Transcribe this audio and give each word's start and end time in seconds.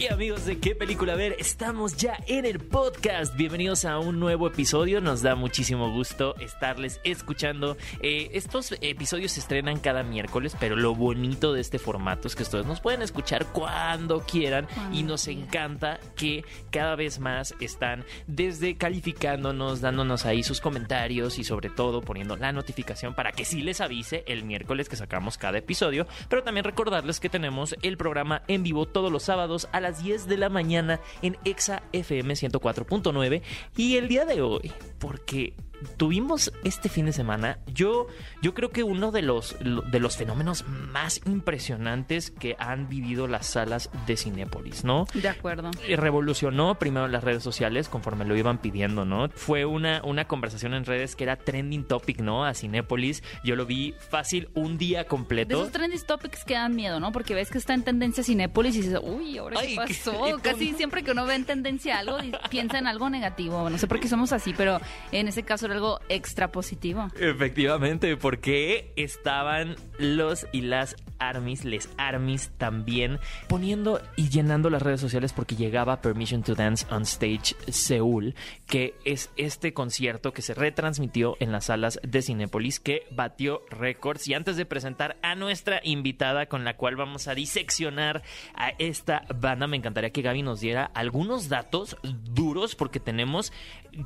Y 0.00 0.10
amigos 0.10 0.46
de 0.46 0.58
qué 0.58 0.74
película 0.74 1.14
ver, 1.14 1.36
estamos 1.38 1.94
ya 1.98 2.18
en 2.26 2.46
el 2.46 2.58
podcast. 2.58 3.36
Bienvenidos 3.36 3.84
a 3.84 3.98
un 3.98 4.18
nuevo 4.18 4.46
episodio. 4.46 5.02
Nos 5.02 5.20
da 5.20 5.34
muchísimo 5.34 5.92
gusto 5.92 6.34
estarles 6.36 7.02
escuchando. 7.04 7.76
Eh, 8.00 8.30
estos 8.32 8.72
episodios 8.80 9.32
se 9.32 9.40
estrenan 9.40 9.78
cada 9.78 10.02
miércoles, 10.02 10.56
pero 10.58 10.74
lo 10.74 10.94
bonito 10.94 11.52
de 11.52 11.60
este 11.60 11.78
formato 11.78 12.28
es 12.28 12.34
que 12.34 12.44
ustedes 12.44 12.64
nos 12.64 12.80
pueden 12.80 13.02
escuchar 13.02 13.48
cuando 13.52 14.20
quieran 14.20 14.66
y 14.90 15.02
nos 15.02 15.28
encanta 15.28 16.00
que 16.16 16.46
cada 16.70 16.96
vez 16.96 17.18
más 17.18 17.54
están 17.60 18.06
desde 18.26 18.78
calificándonos, 18.78 19.82
dándonos 19.82 20.24
ahí 20.24 20.42
sus 20.42 20.62
comentarios 20.62 21.38
y 21.38 21.44
sobre 21.44 21.68
todo 21.68 22.00
poniendo 22.00 22.38
la 22.38 22.52
notificación 22.52 23.12
para 23.12 23.32
que 23.32 23.44
sí 23.44 23.60
les 23.60 23.82
avise 23.82 24.24
el 24.26 24.44
miércoles 24.44 24.88
que 24.88 24.96
sacamos 24.96 25.36
cada 25.36 25.58
episodio, 25.58 26.06
pero 26.30 26.42
también 26.42 26.64
recordarles 26.64 27.20
que 27.20 27.28
tenemos 27.28 27.76
el 27.82 27.98
programa 27.98 28.44
en 28.48 28.62
vivo 28.62 28.86
todos 28.88 29.12
los 29.12 29.24
sábados 29.24 29.68
a 29.72 29.80
las 29.80 29.89
10 29.92 30.26
de 30.26 30.36
la 30.36 30.48
mañana 30.48 31.00
en 31.22 31.36
Exa 31.44 31.82
FM 31.92 32.34
104.9 32.34 33.42
y 33.76 33.96
el 33.96 34.08
día 34.08 34.24
de 34.24 34.42
hoy, 34.42 34.72
porque 34.98 35.54
tuvimos 35.96 36.52
este 36.64 36.88
fin 36.88 37.06
de 37.06 37.12
semana, 37.12 37.58
yo, 37.66 38.06
yo 38.42 38.54
creo 38.54 38.70
que 38.70 38.82
uno 38.82 39.10
de 39.10 39.22
los, 39.22 39.56
de 39.58 40.00
los 40.00 40.16
fenómenos 40.16 40.64
más 40.66 41.20
impresionantes 41.26 42.30
que 42.30 42.56
han 42.58 42.88
vivido 42.88 43.26
las 43.26 43.46
salas 43.46 43.90
de 44.06 44.16
Cinépolis, 44.16 44.84
¿no? 44.84 45.06
De 45.14 45.28
acuerdo. 45.28 45.70
Revolucionó 45.96 46.76
primero 46.76 47.08
las 47.08 47.24
redes 47.24 47.42
sociales 47.42 47.88
conforme 47.88 48.24
lo 48.24 48.36
iban 48.36 48.58
pidiendo, 48.58 49.04
¿no? 49.04 49.28
Fue 49.30 49.64
una, 49.64 50.02
una 50.04 50.26
conversación 50.26 50.74
en 50.74 50.84
redes 50.84 51.16
que 51.16 51.24
era 51.24 51.36
trending 51.36 51.84
topic, 51.84 52.20
¿no? 52.20 52.44
A 52.44 52.54
Cinépolis. 52.54 53.22
Yo 53.44 53.56
lo 53.56 53.66
vi 53.66 53.94
fácil 54.10 54.48
un 54.54 54.78
día 54.78 55.04
completo. 55.04 55.56
De 55.56 55.62
esos 55.62 55.72
trending 55.72 56.00
topics 56.06 56.44
que 56.44 56.54
dan 56.54 56.74
miedo, 56.74 57.00
¿no? 57.00 57.12
Porque 57.12 57.34
ves 57.34 57.50
que 57.50 57.58
está 57.58 57.74
en 57.74 57.82
tendencia 57.82 58.24
Cinépolis 58.24 58.76
y 58.76 58.82
dices, 58.82 59.00
uy, 59.02 59.38
¿ahora 59.38 59.60
qué 59.60 59.76
pasó? 59.76 60.38
Casi 60.42 60.74
siempre 60.74 61.02
que 61.02 61.12
uno 61.12 61.26
ve 61.26 61.34
en 61.34 61.44
tendencia 61.44 61.98
algo, 61.98 62.18
piensa 62.50 62.78
en 62.78 62.86
algo 62.86 63.10
negativo. 63.10 63.68
No 63.70 63.78
sé 63.78 63.86
por 63.86 64.00
qué 64.00 64.08
somos 64.08 64.32
así, 64.32 64.54
pero 64.56 64.80
en 65.12 65.28
ese 65.28 65.42
caso 65.42 65.68
algo 65.72 66.00
extra 66.08 66.52
positivo. 66.52 67.08
Efectivamente, 67.18 68.16
porque 68.16 68.92
estaban 68.96 69.76
los 69.98 70.46
y 70.52 70.62
las 70.62 70.96
armies, 71.20 71.64
les 71.64 71.88
armies 71.96 72.50
también 72.58 73.20
poniendo 73.48 74.00
y 74.16 74.28
llenando 74.28 74.70
las 74.70 74.82
redes 74.82 75.00
sociales 75.00 75.32
porque 75.32 75.56
llegaba 75.56 76.00
Permission 76.00 76.42
to 76.42 76.54
Dance 76.54 76.86
on 76.90 77.02
Stage 77.02 77.54
Seúl, 77.68 78.34
que 78.66 78.94
es 79.04 79.30
este 79.36 79.72
concierto 79.72 80.32
que 80.32 80.42
se 80.42 80.54
retransmitió 80.54 81.36
en 81.40 81.52
las 81.52 81.66
salas 81.66 82.00
de 82.02 82.22
Cinépolis 82.22 82.80
que 82.80 83.06
batió 83.10 83.62
récords. 83.70 84.26
Y 84.28 84.34
antes 84.34 84.56
de 84.56 84.66
presentar 84.66 85.16
a 85.22 85.34
nuestra 85.34 85.80
invitada 85.84 86.46
con 86.46 86.64
la 86.64 86.76
cual 86.76 86.96
vamos 86.96 87.28
a 87.28 87.34
diseccionar 87.34 88.22
a 88.54 88.70
esta 88.78 89.24
banda, 89.34 89.66
me 89.66 89.76
encantaría 89.76 90.10
que 90.10 90.22
Gaby 90.22 90.42
nos 90.42 90.60
diera 90.60 90.90
algunos 90.94 91.48
datos 91.48 91.96
duros 92.02 92.74
porque 92.74 93.00
tenemos 93.00 93.52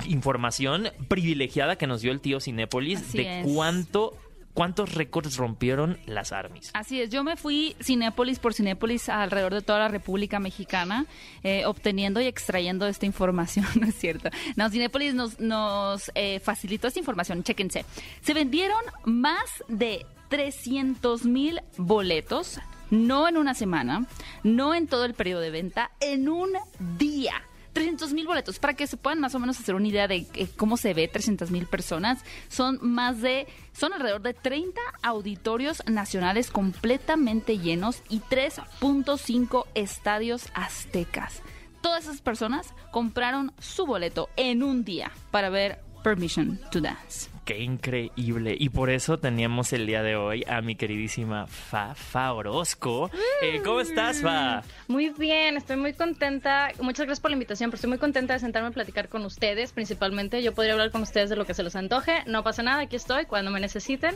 información 0.07 0.89
privilegiada 1.09 1.77
que 1.77 1.87
nos 1.87 2.01
dio 2.01 2.13
el 2.13 2.21
tío 2.21 2.41
Cinépolis 2.41 3.13
de 3.13 3.43
cuánto 3.45 4.17
¿Cuántos 4.55 4.95
récords 4.95 5.37
rompieron 5.37 5.99
las 6.07 6.31
armies? 6.31 6.71
Así 6.75 7.01
es, 7.01 7.11
yo 7.11 7.25
me 7.25 7.37
fui 7.37 7.75
Cinépolis 7.83 8.39
por 8.39 8.55
Cinépolis 8.55 9.09
alrededor 9.09 9.53
de 9.53 9.63
toda 9.63 9.81
la 9.81 9.89
República 9.89 10.39
Mexicana, 10.39 11.07
eh, 11.43 11.67
obteniendo 11.67 12.21
y 12.21 12.27
extrayendo 12.27 12.87
esta 12.87 13.05
información, 13.05 13.67
¿no 13.81 13.87
es 13.87 13.97
cierto? 13.97 14.31
No, 14.55 14.71
Cinépolis 14.71 15.15
nos, 15.15 15.41
nos 15.41 16.13
eh, 16.15 16.39
facilitó 16.39 16.87
esta 16.87 17.01
información, 17.01 17.43
chéquense. 17.43 17.85
Se 18.23 18.33
vendieron 18.33 18.81
más 19.05 19.65
de 19.67 20.07
300 20.29 21.25
mil 21.27 21.61
boletos, 21.77 22.61
no 22.91 23.29
en 23.29 23.37
una 23.37 23.55
semana, 23.55 24.07
no 24.45 24.75
en 24.75 24.87
todo 24.87 25.05
el 25.05 25.15
periodo 25.15 25.41
de 25.41 25.51
venta, 25.51 25.91
en 26.01 26.29
un 26.29 26.51
día. 26.97 27.43
300 27.75 28.13
mil 28.15 28.27
boletos, 28.27 28.59
para 28.59 28.75
que 28.75 28.87
se 28.87 28.97
puedan 28.97 29.21
más 29.21 29.35
o 29.35 29.39
menos 29.39 29.61
hacer 29.61 29.75
una 29.75 29.89
idea 29.89 30.09
de 30.09 30.27
eh, 30.35 30.49
cómo 30.57 30.79
se 30.79 30.95
ve 30.95 31.09
300 31.09 31.51
mil 31.51 31.67
personas. 31.67 32.25
Son 32.49 32.79
más 32.81 33.21
de, 33.21 33.47
son 33.73 33.93
alrededor 33.93 34.23
de 34.23 34.33
30 34.33 34.81
auditorios 35.03 35.83
nacionales 35.87 36.51
completamente 36.51 37.59
llenos 37.59 38.03
y 38.09 38.21
3.5 38.21 39.67
estadios 39.75 40.49
aztecas. 40.55 41.43
Todas 41.83 42.05
esas 42.05 42.23
personas 42.23 42.73
compraron 42.93 43.53
su 43.59 43.85
boleto 43.85 44.31
en 44.37 44.63
un 44.63 44.85
día 44.85 45.11
para 45.31 45.51
ver 45.51 45.81
Permission 46.03 46.59
to 46.71 46.81
Dance. 46.81 47.34
Qué 47.45 47.59
increíble. 47.59 48.57
Y 48.59 48.71
por 48.71 48.89
eso 48.89 49.19
teníamos 49.19 49.75
el 49.75 49.87
día 49.87 50.03
de 50.03 50.17
hoy 50.17 50.45
a 50.49 50.63
mi 50.63 50.77
queridísima 50.77 51.47
Fa, 51.47 51.95
Fa 51.95 52.33
Orozco. 52.33 53.11
Eh, 53.43 53.61
¿Cómo 53.63 53.81
estás, 53.81 54.23
Fa? 54.23 54.63
Muy 54.89 55.11
bien, 55.11 55.59
estoy 55.59 55.77
muy 55.77 55.93
contenta. 55.93 56.71
Muchas 56.81 57.05
gracias 57.05 57.21
por 57.21 57.31
la 57.31 57.35
invitación, 57.35 57.69
pero 57.69 57.77
estoy 57.77 57.91
muy 57.91 57.99
contenta 57.99 58.33
de 58.33 58.39
sentarme 58.39 58.69
a 58.69 58.71
platicar 58.71 59.11
con 59.11 59.27
ustedes, 59.27 59.73
principalmente. 59.73 60.43
Yo 60.43 60.55
podría 60.55 60.73
hablar 60.73 60.91
con 60.91 61.03
ustedes 61.03 61.29
de 61.29 61.37
lo 61.37 61.45
que 61.45 61.53
se 61.53 61.63
los 61.63 61.77
antoje. 61.77 62.23
No 62.27 62.43
pasa 62.43 62.63
nada, 62.63 62.83
aquí 62.83 62.97
estoy 62.97 63.27
cuando 63.27 63.51
me 63.51 63.61
necesiten. 63.61 64.15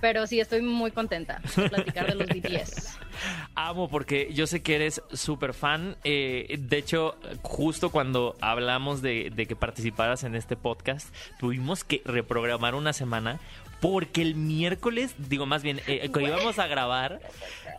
Pero 0.00 0.26
sí, 0.26 0.40
estoy 0.40 0.62
muy 0.62 0.90
contenta 0.90 1.40
de 1.56 1.68
platicar 1.68 2.06
de 2.06 2.14
los 2.14 2.26
BTS. 2.28 2.98
Amo 3.54 3.88
porque 3.88 4.32
yo 4.32 4.46
sé 4.46 4.62
que 4.62 4.76
eres 4.76 5.02
súper 5.12 5.54
fan. 5.54 5.96
Eh, 6.04 6.56
de 6.58 6.78
hecho, 6.78 7.16
justo 7.42 7.90
cuando 7.90 8.36
hablamos 8.40 9.02
de, 9.02 9.30
de 9.34 9.46
que 9.46 9.56
participaras 9.56 10.24
en 10.24 10.34
este 10.34 10.56
podcast, 10.56 11.12
tuvimos 11.38 11.84
que 11.84 12.02
reprogramar 12.04 12.74
una 12.74 12.92
semana 12.92 13.40
porque 13.80 14.22
el 14.22 14.34
miércoles, 14.34 15.14
digo 15.18 15.46
más 15.46 15.62
bien, 15.62 15.80
eh, 15.86 16.08
cuando 16.12 16.30
íbamos 16.30 16.58
a 16.58 16.66
grabar, 16.66 17.20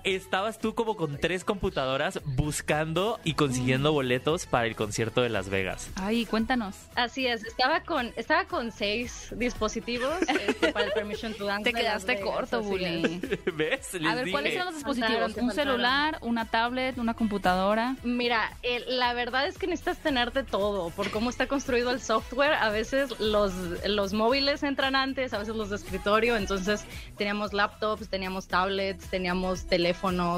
estabas 0.03 0.59
tú 0.59 0.75
como 0.75 0.95
con 0.95 1.17
tres 1.17 1.43
computadoras 1.43 2.21
buscando 2.25 3.19
y 3.23 3.33
consiguiendo 3.33 3.91
boletos 3.91 4.45
para 4.45 4.67
el 4.67 4.75
concierto 4.75 5.21
de 5.21 5.29
Las 5.29 5.49
Vegas. 5.49 5.89
Ay, 5.95 6.25
cuéntanos. 6.25 6.75
Así 6.95 7.27
es, 7.27 7.43
estaba 7.45 7.81
con, 7.81 8.13
estaba 8.15 8.45
con 8.45 8.71
seis 8.71 9.33
dispositivos 9.35 10.21
este, 10.47 10.71
para 10.71 10.85
el 10.85 10.91
Permission 10.91 11.33
to 11.33 11.45
Dance. 11.45 11.63
Te 11.71 11.77
quedaste 11.77 12.19
corto, 12.21 12.61
Bully. 12.61 13.21
¿Ves? 13.53 13.95
a 13.95 14.15
ver, 14.15 14.31
¿cuáles 14.31 14.55
son 14.55 14.65
los 14.65 14.75
dispositivos? 14.75 15.35
¿Un 15.37 15.51
celular, 15.51 16.17
una 16.21 16.45
tablet, 16.45 16.97
una 16.97 17.13
computadora? 17.13 17.95
Mira, 18.03 18.51
la 18.87 19.13
verdad 19.13 19.47
es 19.47 19.57
que 19.57 19.67
necesitas 19.67 19.99
tener 19.99 20.31
de 20.31 20.43
todo, 20.43 20.89
por 20.91 21.11
cómo 21.11 21.29
está 21.29 21.47
construido 21.47 21.91
el 21.91 22.01
software. 22.01 22.53
A 22.53 22.69
veces 22.69 23.19
los, 23.19 23.53
los 23.85 24.13
móviles 24.13 24.63
entran 24.63 24.95
antes, 24.95 25.33
a 25.33 25.39
veces 25.39 25.55
los 25.55 25.69
de 25.69 25.75
escritorio, 25.75 26.37
entonces 26.37 26.85
teníamos 27.17 27.53
laptops, 27.53 28.09
teníamos 28.09 28.47
tablets, 28.47 29.09
teníamos 29.09 29.65
teléfonos, 29.65 29.88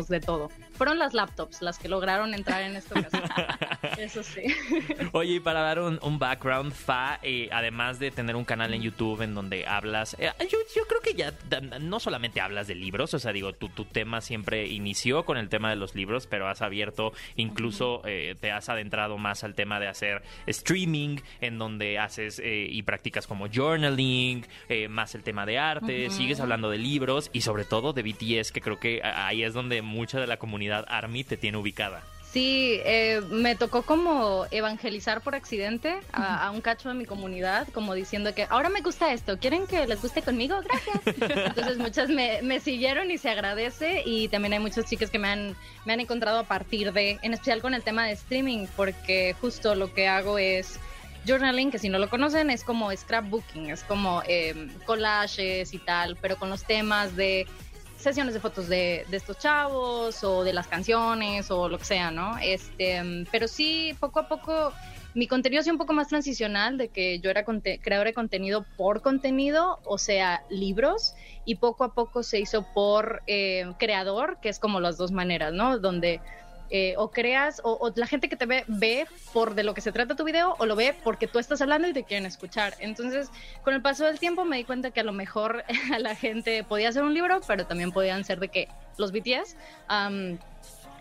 de 0.07 0.19
todo. 0.19 0.49
Fueron 0.81 0.97
las 0.97 1.13
laptops 1.13 1.61
las 1.61 1.77
que 1.77 1.87
lograron 1.87 2.33
entrar 2.33 2.63
en 2.63 2.75
esta 2.75 2.99
ocasión. 2.99 3.21
Eso 3.99 4.23
sí. 4.23 4.41
Oye, 5.11 5.33
y 5.33 5.39
para 5.39 5.61
dar 5.61 5.79
un, 5.79 6.17
background, 6.17 6.73
Fa, 6.73 7.19
eh, 7.21 7.49
además 7.51 7.99
de 7.99 8.09
tener 8.09 8.35
un 8.35 8.45
canal 8.45 8.73
en 8.73 8.81
YouTube 8.81 9.21
en 9.21 9.35
donde 9.35 9.67
hablas, 9.67 10.15
eh, 10.17 10.31
yo, 10.39 10.57
yo, 10.75 10.87
creo 10.87 11.01
que 11.01 11.13
ya 11.13 11.33
no 11.79 11.99
solamente 11.99 12.41
hablas 12.41 12.65
de 12.65 12.73
libros, 12.73 13.13
o 13.13 13.19
sea, 13.19 13.31
digo, 13.31 13.53
tu, 13.53 13.69
tu 13.69 13.85
tema 13.85 14.21
siempre 14.21 14.65
inició 14.69 15.23
con 15.23 15.37
el 15.37 15.49
tema 15.49 15.69
de 15.69 15.75
los 15.75 15.93
libros, 15.93 16.25
pero 16.25 16.47
has 16.47 16.63
abierto, 16.63 17.13
incluso 17.35 18.01
eh, 18.05 18.35
te 18.39 18.51
has 18.51 18.67
adentrado 18.67 19.19
más 19.19 19.43
al 19.43 19.53
tema 19.53 19.79
de 19.79 19.87
hacer 19.87 20.23
streaming, 20.47 21.17
en 21.41 21.59
donde 21.59 21.99
haces 21.99 22.41
y 22.43 22.81
practicas 22.81 23.27
como 23.27 23.47
journaling, 23.47 24.47
más 24.89 25.13
el 25.13 25.21
tema 25.21 25.45
de 25.45 25.59
arte, 25.59 26.09
sigues 26.09 26.39
hablando 26.39 26.71
de 26.71 26.79
libros 26.79 27.29
y 27.33 27.41
sobre 27.41 27.65
todo 27.65 27.93
de 27.93 28.01
BTS, 28.01 28.51
que 28.51 28.61
creo 28.61 28.79
que 28.79 29.01
ahí 29.03 29.43
es 29.43 29.53
donde 29.53 29.83
mucha 29.83 30.19
de 30.19 30.25
la 30.25 30.37
comunidad 30.37 30.70
ARMY 30.71 31.23
te 31.23 31.37
tiene 31.37 31.57
ubicada. 31.57 32.03
Sí, 32.31 32.79
eh, 32.85 33.21
me 33.29 33.57
tocó 33.57 33.81
como 33.81 34.45
evangelizar 34.51 35.19
por 35.19 35.35
accidente 35.35 35.99
a, 36.13 36.49
un 36.51 36.61
cacho 36.61 36.87
de 36.87 36.95
mi 36.95 37.03
comunidad, 37.03 37.67
como 37.73 37.93
diciendo 37.93 38.33
que 38.33 38.47
ahora 38.49 38.69
me 38.69 38.79
gusta 38.79 39.11
esto, 39.11 39.37
¿quieren 39.37 39.67
que 39.67 39.85
les 39.85 40.01
guste 40.01 40.21
conmigo? 40.21 40.61
Gracias. 40.61 41.17
Entonces 41.45 41.77
muchas 41.77 42.07
me, 42.07 42.41
me 42.41 42.61
siguieron 42.61 43.11
y 43.11 43.17
se 43.17 43.29
agradece 43.29 44.03
y 44.05 44.29
también 44.29 44.53
hay 44.53 44.59
muchas 44.59 44.85
chicas 44.85 45.09
que 45.09 45.19
me 45.19 45.27
han, 45.27 45.57
me 45.85 45.91
han 45.91 45.99
encontrado 45.99 46.39
a 46.39 46.45
partir 46.45 46.93
de, 46.93 47.19
en 47.21 47.33
especial 47.33 47.61
con 47.61 47.73
el 47.73 47.83
tema 47.83 48.05
de 48.05 48.13
streaming, 48.13 48.67
porque 48.77 49.35
justo 49.41 49.75
lo 49.75 49.93
que 49.93 50.07
hago 50.07 50.37
es 50.37 50.79
journaling, 51.27 51.69
que 51.69 51.79
si 51.79 51.89
no 51.89 51.99
lo 51.99 52.09
conocen 52.09 52.49
es 52.49 52.63
como 52.63 52.95
scrapbooking, 52.95 53.71
es 53.71 53.83
como 53.83 54.23
eh, 54.25 54.69
collages 54.85 55.73
y 55.73 55.79
tal, 55.79 56.15
pero 56.15 56.37
con 56.37 56.49
los 56.49 56.63
temas 56.63 57.13
de 57.17 57.45
sesiones 58.01 58.33
de 58.33 58.39
fotos 58.39 58.67
de, 58.67 59.05
estos 59.11 59.37
chavos 59.37 60.23
o 60.23 60.43
de 60.43 60.53
las 60.53 60.67
canciones 60.67 61.49
o 61.51 61.69
lo 61.69 61.77
que 61.77 61.85
sea, 61.85 62.11
¿no? 62.11 62.37
Este, 62.39 63.25
pero 63.31 63.47
sí, 63.47 63.95
poco 63.99 64.19
a 64.19 64.27
poco 64.27 64.73
mi 65.13 65.27
contenido 65.27 65.59
ha 65.59 65.63
sido 65.63 65.73
un 65.73 65.79
poco 65.79 65.93
más 65.93 66.07
transicional 66.07 66.77
de 66.77 66.87
que 66.87 67.19
yo 67.19 67.29
era 67.29 67.43
creadora 67.43 68.09
de 68.09 68.13
contenido 68.13 68.65
por 68.77 69.01
contenido, 69.01 69.79
o 69.83 69.97
sea, 69.97 70.43
libros, 70.49 71.15
y 71.43 71.55
poco 71.55 71.83
a 71.83 71.93
poco 71.93 72.23
se 72.23 72.39
hizo 72.39 72.65
por 72.73 73.21
eh, 73.27 73.65
creador, 73.77 74.37
que 74.41 74.49
es 74.49 74.59
como 74.59 74.79
las 74.79 74.97
dos 74.97 75.11
maneras, 75.11 75.53
¿no? 75.53 75.79
Donde 75.79 76.21
eh, 76.71 76.95
o 76.97 77.11
creas, 77.11 77.61
o, 77.63 77.73
o 77.73 77.91
la 77.95 78.07
gente 78.07 78.29
que 78.29 78.35
te 78.35 78.45
ve, 78.45 78.63
ve 78.67 79.05
por 79.33 79.55
de 79.55 79.63
lo 79.63 79.73
que 79.73 79.81
se 79.81 79.91
trata 79.91 80.15
tu 80.15 80.23
video, 80.23 80.55
o 80.57 80.65
lo 80.65 80.75
ve 80.75 80.95
porque 81.03 81.27
tú 81.27 81.37
estás 81.37 81.61
hablando 81.61 81.87
y 81.87 81.93
te 81.93 82.03
quieren 82.03 82.25
escuchar. 82.25 82.73
Entonces, 82.79 83.29
con 83.63 83.73
el 83.73 83.81
paso 83.81 84.05
del 84.05 84.19
tiempo 84.19 84.45
me 84.45 84.57
di 84.57 84.63
cuenta 84.63 84.91
que 84.91 85.01
a 85.01 85.03
lo 85.03 85.13
mejor 85.13 85.63
a 85.93 85.99
la 85.99 86.15
gente 86.15 86.63
podía 86.63 86.89
hacer 86.89 87.03
un 87.03 87.13
libro, 87.13 87.41
pero 87.45 87.67
también 87.67 87.91
podían 87.91 88.23
ser 88.23 88.39
de 88.39 88.47
que 88.47 88.67
los 88.97 89.11
BTS. 89.11 89.57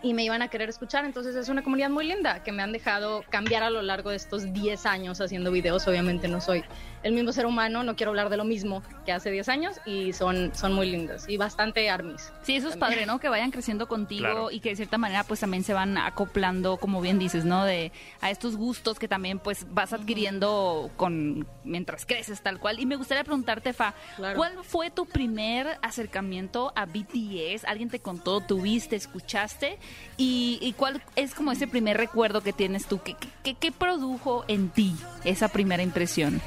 Y 0.03 0.13
me 0.13 0.23
iban 0.23 0.41
a 0.41 0.47
querer 0.47 0.69
escuchar. 0.69 1.05
Entonces 1.05 1.35
es 1.35 1.49
una 1.49 1.63
comunidad 1.63 1.89
muy 1.89 2.05
linda 2.05 2.43
que 2.43 2.51
me 2.51 2.63
han 2.63 2.71
dejado 2.71 3.23
cambiar 3.29 3.63
a 3.63 3.69
lo 3.69 3.81
largo 3.81 4.09
de 4.09 4.15
estos 4.15 4.51
10 4.53 4.85
años 4.85 5.21
haciendo 5.21 5.51
videos. 5.51 5.87
Obviamente 5.87 6.27
no 6.27 6.41
soy 6.41 6.63
el 7.03 7.13
mismo 7.13 7.31
ser 7.31 7.45
humano, 7.45 7.83
no 7.83 7.95
quiero 7.95 8.11
hablar 8.11 8.29
de 8.29 8.37
lo 8.37 8.43
mismo 8.43 8.83
que 9.05 9.11
hace 9.11 9.31
10 9.31 9.49
años 9.49 9.75
y 9.85 10.13
son, 10.13 10.53
son 10.55 10.73
muy 10.73 10.89
lindos 10.89 11.27
y 11.27 11.37
bastante 11.37 11.89
armies. 11.89 12.31
Sí, 12.43 12.55
eso 12.55 12.67
es 12.67 12.73
También. 12.77 12.79
padre, 12.99 13.05
¿no? 13.05 13.19
Que 13.19 13.29
vayan 13.29 13.51
creciendo 13.51 13.87
contigo 13.87 14.21
Claro. 14.21 14.51
y 14.51 14.59
que 14.59 14.69
de 14.69 14.75
cierta 14.75 14.97
manera 14.97 15.23
pues 15.23 15.39
también 15.39 15.63
se 15.63 15.73
van 15.73 15.97
acoplando, 15.97 16.77
como 16.77 17.01
bien 17.01 17.17
dices, 17.19 17.45
¿no? 17.45 17.65
De 17.65 17.91
a 18.21 18.29
estos 18.29 18.55
gustos 18.55 18.99
que 18.99 19.07
también 19.07 19.39
pues 19.39 19.65
vas 19.73 19.93
adquiriendo 19.93 20.91
con 20.97 21.47
mientras 21.63 22.05
creces 22.05 22.41
tal 22.41 22.59
cual. 22.59 22.79
Y 22.79 22.85
me 22.85 22.95
gustaría 22.95 23.23
preguntarte, 23.23 23.73
Fa, 23.73 23.93
Claro. 24.15 24.37
¿cuál 24.37 24.53
fue 24.63 24.89
tu 24.91 25.05
primer 25.05 25.77
acercamiento 25.81 26.71
a 26.75 26.85
BTS? 26.85 27.65
¿Alguien 27.65 27.89
te 27.89 27.99
contó, 27.99 28.41
tuviste, 28.41 28.95
escuchaste? 28.95 29.79
¿Y, 30.17 30.75
cuál 30.77 31.01
es 31.15 31.33
como 31.33 31.51
ese 31.51 31.67
primer 31.67 31.97
recuerdo 31.97 32.41
que 32.41 32.53
tienes 32.53 32.85
tú? 32.85 33.01
¿Qué, 33.01 33.15
qué, 33.43 33.55
qué 33.55 33.71
produjo 33.71 34.45
en 34.47 34.69
ti 34.69 34.95
esa 35.23 35.47
primera 35.47 35.81
impresión? 35.81 36.41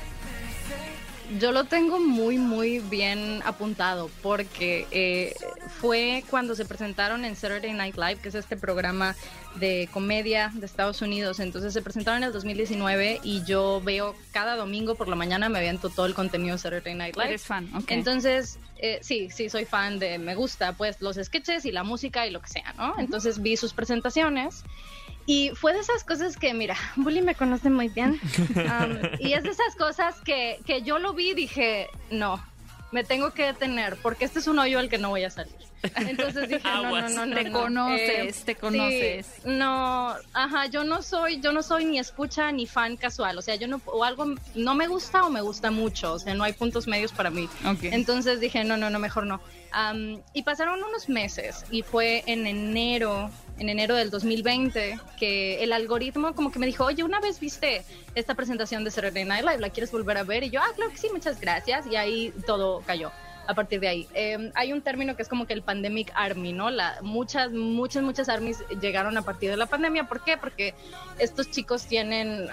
Yo 1.40 1.52
lo 1.52 1.64
tengo 1.64 1.98
muy, 1.98 2.38
muy 2.38 2.80
bien 2.80 3.40
apuntado 3.44 4.10
porque 4.22 4.86
eh, 4.90 5.34
fue 5.80 6.22
cuando 6.30 6.54
se 6.54 6.66
presentaron 6.66 7.24
en 7.24 7.34
Saturday 7.34 7.72
Night 7.72 7.96
Live, 7.96 8.16
que 8.16 8.28
es 8.28 8.34
este 8.34 8.56
programa 8.56 9.16
de 9.56 9.88
comedia 9.92 10.50
de 10.54 10.66
Estados 10.66 11.02
Unidos. 11.02 11.40
Entonces 11.40 11.72
se 11.72 11.82
presentaron 11.82 12.22
en 12.22 12.28
el 12.28 12.32
2019 12.32 13.20
y 13.22 13.44
yo 13.44 13.80
veo 13.84 14.14
cada 14.32 14.56
domingo 14.56 14.94
por 14.94 15.08
la 15.08 15.16
mañana 15.16 15.48
me 15.48 15.58
aviento 15.58 15.90
todo 15.90 16.06
el 16.06 16.14
contenido 16.14 16.54
de 16.54 16.58
Saturday 16.58 16.94
Night 16.94 17.16
Live. 17.16 17.28
Eres 17.28 17.42
fan. 17.42 17.68
Entonces, 17.88 18.58
eh, 18.78 18.98
sí, 19.02 19.30
sí, 19.30 19.48
soy 19.48 19.64
fan 19.64 19.98
de, 19.98 20.18
me 20.18 20.34
gusta 20.34 20.72
pues 20.72 21.00
los 21.00 21.16
sketches 21.16 21.64
y 21.64 21.72
la 21.72 21.84
música 21.84 22.26
y 22.26 22.30
lo 22.30 22.40
que 22.40 22.48
sea, 22.48 22.72
¿no? 22.76 22.94
Entonces 22.98 23.40
vi 23.42 23.56
sus 23.56 23.72
presentaciones 23.72 24.64
y 25.26 25.50
fue 25.54 25.72
de 25.72 25.80
esas 25.80 26.04
cosas 26.04 26.36
que, 26.36 26.52
mira, 26.52 26.76
Bully 26.96 27.22
me 27.22 27.34
conoce 27.34 27.70
muy 27.70 27.88
bien. 27.88 28.20
um, 28.38 28.98
y 29.20 29.32
es 29.32 29.42
de 29.42 29.50
esas 29.50 29.74
cosas 29.76 30.16
que, 30.24 30.58
que 30.66 30.82
yo 30.82 30.98
lo 30.98 31.14
vi 31.14 31.30
y 31.30 31.34
dije, 31.34 31.88
no, 32.10 32.44
me 32.92 33.04
tengo 33.04 33.32
que 33.32 33.46
detener 33.46 33.96
porque 34.02 34.24
este 34.24 34.38
es 34.38 34.46
un 34.46 34.58
hoyo 34.58 34.78
al 34.78 34.88
que 34.88 34.98
no 34.98 35.10
voy 35.10 35.24
a 35.24 35.30
salir. 35.30 35.54
Entonces 35.96 36.48
dije, 36.48 36.68
no, 36.68 36.82
no, 37.00 37.08
no, 37.08 37.26
no. 37.26 37.34
Te 37.34 37.44
no. 37.44 37.60
conoces, 37.60 38.44
te 38.44 38.54
conoces. 38.54 39.26
sí, 39.26 39.42
no, 39.44 40.14
ajá, 40.32 40.66
yo 40.66 40.84
no 40.84 41.02
soy, 41.02 41.40
yo 41.40 41.52
no 41.52 41.62
soy 41.62 41.84
ni 41.84 41.98
escucha 41.98 42.50
ni 42.52 42.66
fan 42.66 42.96
casual. 42.96 43.38
O 43.38 43.42
sea, 43.42 43.54
yo 43.56 43.68
no, 43.68 43.80
o 43.86 44.04
algo 44.04 44.34
no 44.54 44.74
me 44.74 44.86
gusta 44.86 45.24
o 45.24 45.30
me 45.30 45.40
gusta 45.40 45.70
mucho. 45.70 46.14
O 46.14 46.18
sea, 46.18 46.34
no 46.34 46.44
hay 46.44 46.52
puntos 46.52 46.86
medios 46.86 47.12
para 47.12 47.30
mí. 47.30 47.48
Ok. 47.66 47.84
Entonces 47.84 48.40
dije, 48.40 48.64
no, 48.64 48.76
no, 48.76 48.90
no, 48.90 48.98
mejor 48.98 49.26
no. 49.26 49.40
Am, 49.72 50.22
y 50.32 50.42
pasaron 50.42 50.82
unos 50.82 51.08
meses 51.08 51.64
y 51.70 51.82
fue 51.82 52.22
en 52.26 52.46
enero, 52.46 53.28
en 53.58 53.68
enero 53.68 53.96
del 53.96 54.10
2020, 54.10 55.00
que 55.18 55.64
el 55.64 55.72
algoritmo 55.72 56.34
como 56.34 56.52
que 56.52 56.60
me 56.60 56.66
dijo, 56.66 56.84
oye, 56.84 57.02
una 57.02 57.18
vez 57.18 57.40
viste 57.40 57.84
esta 58.14 58.36
presentación 58.36 58.84
de 58.84 58.92
Saturday 58.92 59.24
Night 59.24 59.44
Live, 59.44 59.58
¿la 59.58 59.70
quieres 59.70 59.90
volver 59.90 60.16
a 60.18 60.22
ver? 60.22 60.44
Y 60.44 60.50
yo, 60.50 60.60
ah, 60.60 60.70
claro 60.76 60.92
que 60.92 60.98
sí, 60.98 61.08
muchas 61.12 61.40
gracias. 61.40 61.86
Y 61.88 61.96
ahí 61.96 62.32
todo 62.46 62.82
cayó. 62.86 63.10
A 63.46 63.54
partir 63.54 63.80
de 63.80 63.88
ahí. 63.88 64.08
Eh, 64.14 64.50
hay 64.54 64.72
un 64.72 64.82
término 64.82 65.16
que 65.16 65.22
es 65.22 65.28
como 65.28 65.46
que 65.46 65.52
el 65.52 65.62
pandemic 65.62 66.12
army, 66.14 66.52
¿no? 66.52 66.70
La, 66.70 66.98
muchas, 67.02 67.52
muchas, 67.52 68.02
muchas 68.02 68.28
armies 68.28 68.64
llegaron 68.80 69.16
a 69.18 69.22
partir 69.22 69.50
de 69.50 69.56
la 69.56 69.66
pandemia. 69.66 70.04
¿Por 70.04 70.24
qué? 70.24 70.36
Porque 70.36 70.74
estos 71.18 71.50
chicos 71.50 71.86
tienen, 71.86 72.48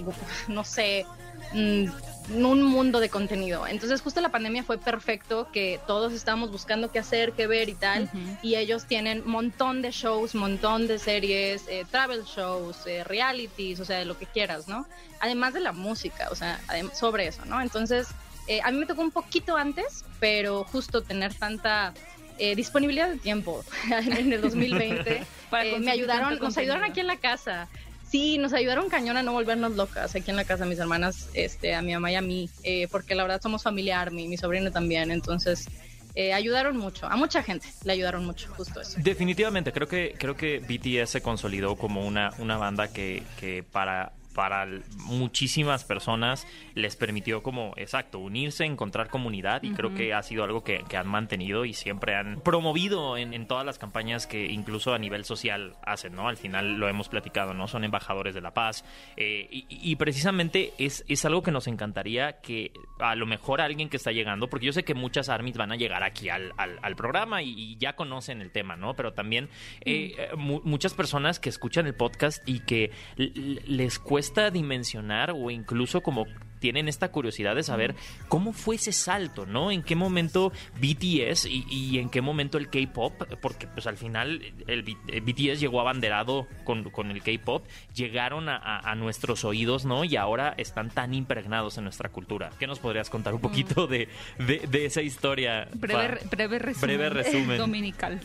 no 0.48 0.64
sé, 0.64 1.06
mm, 1.52 1.86
un 2.34 2.62
mundo 2.62 3.00
de 3.00 3.08
contenido. 3.08 3.66
Entonces 3.66 4.00
justo 4.00 4.20
la 4.20 4.30
pandemia 4.30 4.64
fue 4.64 4.78
perfecto, 4.78 5.48
que 5.52 5.80
todos 5.86 6.12
estábamos 6.12 6.50
buscando 6.50 6.90
qué 6.90 6.98
hacer, 6.98 7.32
qué 7.32 7.46
ver 7.46 7.68
y 7.68 7.74
tal. 7.74 8.10
Y 8.42 8.56
ellos 8.56 8.86
tienen 8.86 9.22
montón 9.26 9.82
de 9.82 9.90
shows, 9.90 10.34
montón 10.34 10.86
de 10.86 10.98
series, 10.98 11.64
eh, 11.68 11.84
travel 11.90 12.24
shows, 12.24 12.86
eh, 12.86 13.04
realities, 13.04 13.80
o 13.80 13.84
sea, 13.84 13.98
de 13.98 14.04
lo 14.04 14.18
que 14.18 14.26
quieras, 14.26 14.68
¿no? 14.68 14.86
Además 15.20 15.54
de 15.54 15.60
la 15.60 15.72
música, 15.72 16.28
o 16.30 16.34
sea, 16.34 16.60
sobre 16.94 17.28
eso, 17.28 17.44
¿no? 17.44 17.60
Entonces, 17.60 18.08
eh, 18.46 18.60
a 18.62 18.70
mí 18.70 18.78
me 18.78 18.86
tocó 18.86 19.02
un 19.02 19.10
poquito 19.10 19.56
antes, 19.56 20.04
pero 20.20 20.64
justo 20.64 21.02
tener 21.02 21.34
tanta... 21.34 21.92
eh, 22.38 22.54
disponibilidad 22.54 23.08
de 23.08 23.16
tiempo 23.16 23.64
en 23.90 24.32
el 24.32 24.40
2020 24.42 25.22
Para 25.50 25.64
eh, 25.64 25.78
me 25.78 25.90
ayudaron 25.90 26.38
nos 26.38 26.58
ayudaron 26.58 26.84
aquí 26.84 27.00
en 27.00 27.06
la 27.06 27.16
casa 27.16 27.66
Sí, 28.08 28.38
nos 28.38 28.52
ayudaron 28.52 28.88
cañón 28.88 29.16
a 29.16 29.22
no 29.22 29.32
volvernos 29.32 29.74
locas 29.74 30.14
aquí 30.14 30.30
en 30.30 30.36
la 30.36 30.44
casa, 30.44 30.64
mis 30.64 30.78
hermanas, 30.78 31.28
este, 31.34 31.74
a 31.74 31.82
mi 31.82 31.92
mamá 31.92 32.12
y 32.12 32.14
a 32.14 32.22
mí, 32.22 32.48
eh, 32.62 32.86
porque 32.90 33.16
la 33.16 33.24
verdad 33.24 33.40
somos 33.42 33.64
familia 33.64 34.00
Army, 34.00 34.28
mi 34.28 34.36
sobrino 34.36 34.70
también, 34.70 35.10
entonces 35.10 35.66
eh, 36.14 36.32
ayudaron 36.32 36.76
mucho, 36.76 37.06
a 37.06 37.16
mucha 37.16 37.42
gente 37.42 37.66
le 37.84 37.92
ayudaron 37.92 38.24
mucho, 38.24 38.48
justo 38.56 38.80
eso. 38.80 38.96
Definitivamente, 39.02 39.72
creo 39.72 39.88
que, 39.88 40.14
creo 40.16 40.36
que 40.36 40.60
BTS 40.60 41.10
se 41.10 41.20
consolidó 41.20 41.74
como 41.74 42.06
una, 42.06 42.30
una 42.38 42.56
banda 42.56 42.92
que, 42.92 43.24
que 43.40 43.64
para, 43.64 44.12
para 44.36 44.66
muchísimas 45.06 45.82
personas 45.84 46.46
les 46.74 46.94
permitió 46.94 47.42
como, 47.42 47.72
exacto, 47.76 48.18
unirse, 48.18 48.66
encontrar 48.66 49.08
comunidad 49.08 49.62
y 49.62 49.70
creo 49.70 49.94
que 49.94 50.12
ha 50.12 50.22
sido 50.22 50.44
algo 50.44 50.62
que, 50.62 50.84
que 50.88 50.98
han 50.98 51.08
mantenido 51.08 51.64
y 51.64 51.72
siempre 51.72 52.14
han 52.14 52.40
promovido 52.42 53.16
en, 53.16 53.32
en 53.32 53.46
todas 53.46 53.64
las 53.64 53.78
campañas 53.78 54.26
que 54.26 54.44
incluso 54.46 54.92
a 54.92 54.98
nivel 54.98 55.24
social 55.24 55.76
hacen, 55.82 56.14
¿no? 56.14 56.28
Al 56.28 56.36
final 56.36 56.74
lo 56.76 56.86
hemos 56.88 57.08
platicado, 57.08 57.54
¿no? 57.54 57.66
Son 57.66 57.82
embajadores 57.82 58.34
de 58.34 58.42
la 58.42 58.52
paz 58.52 58.84
eh, 59.16 59.48
y, 59.50 59.66
y 59.70 59.96
precisamente 59.96 60.74
es, 60.78 61.02
es 61.08 61.24
algo 61.24 61.42
que 61.42 61.50
nos 61.50 61.66
encantaría 61.66 62.40
que 62.42 62.72
a 62.98 63.14
lo 63.14 63.24
mejor 63.24 63.62
alguien 63.62 63.88
que 63.88 63.96
está 63.96 64.12
llegando, 64.12 64.50
porque 64.50 64.66
yo 64.66 64.72
sé 64.74 64.84
que 64.84 64.94
muchas 64.94 65.30
armies 65.30 65.56
van 65.56 65.72
a 65.72 65.76
llegar 65.76 66.02
aquí 66.02 66.28
al, 66.28 66.52
al- 66.58 66.78
al 66.82 66.94
programa 66.94 67.42
y, 67.42 67.54
y 67.58 67.76
ya 67.78 67.96
conocen 67.96 68.42
el 68.42 68.50
tema, 68.52 68.76
¿no? 68.76 68.94
Pero 68.94 69.14
también 69.14 69.48
eh, 69.80 70.14
eh, 70.18 70.28
mu- 70.36 70.60
muchas 70.64 70.92
personas 70.92 71.40
que 71.40 71.48
escuchan 71.48 71.86
el 71.86 71.94
podcast 71.94 72.46
y 72.46 72.60
que 72.60 72.90
les 73.16 73.98
cuesta 73.98 74.25
dimensionar 74.50 75.30
o 75.34 75.50
incluso 75.50 76.02
como 76.02 76.26
tienen 76.58 76.88
esta 76.88 77.10
curiosidad 77.12 77.54
de 77.54 77.62
saber 77.62 77.94
cómo 78.28 78.54
fue 78.54 78.76
ese 78.76 78.90
salto, 78.90 79.44
¿no? 79.44 79.70
En 79.70 79.82
qué 79.82 79.94
momento 79.94 80.52
BTS 80.80 81.44
y, 81.46 81.64
y 81.68 81.98
en 81.98 82.08
qué 82.08 82.22
momento 82.22 82.56
el 82.56 82.70
K-pop, 82.70 83.12
porque 83.42 83.66
pues 83.66 83.86
al 83.86 83.98
final 83.98 84.40
el, 84.66 84.82
BTS 84.82 85.60
llegó 85.60 85.80
abanderado 85.82 86.46
con, 86.64 86.84
con 86.90 87.10
el 87.10 87.22
K-pop, 87.22 87.66
llegaron 87.94 88.48
a, 88.48 88.56
a- 88.56 88.90
a 88.90 88.94
nuestros 88.94 89.44
oídos, 89.44 89.84
¿no? 89.84 90.02
Y 90.04 90.16
ahora 90.16 90.54
están 90.56 90.88
tan 90.90 91.12
impregnados 91.12 91.76
en 91.76 91.84
nuestra 91.84 92.08
cultura. 92.08 92.48
¿Qué 92.58 92.66
nos 92.66 92.78
podrías 92.78 93.10
contar 93.10 93.34
un 93.34 93.40
poquito 93.42 93.86
de, 93.86 94.08
de- 94.38 94.66
de 94.66 94.86
esa 94.86 95.02
historia? 95.02 95.68
Breve 95.74 96.58
resumen. 96.58 96.80
Breve 96.80 97.08
resumen. 97.10 97.58
Dominical. 97.58 98.20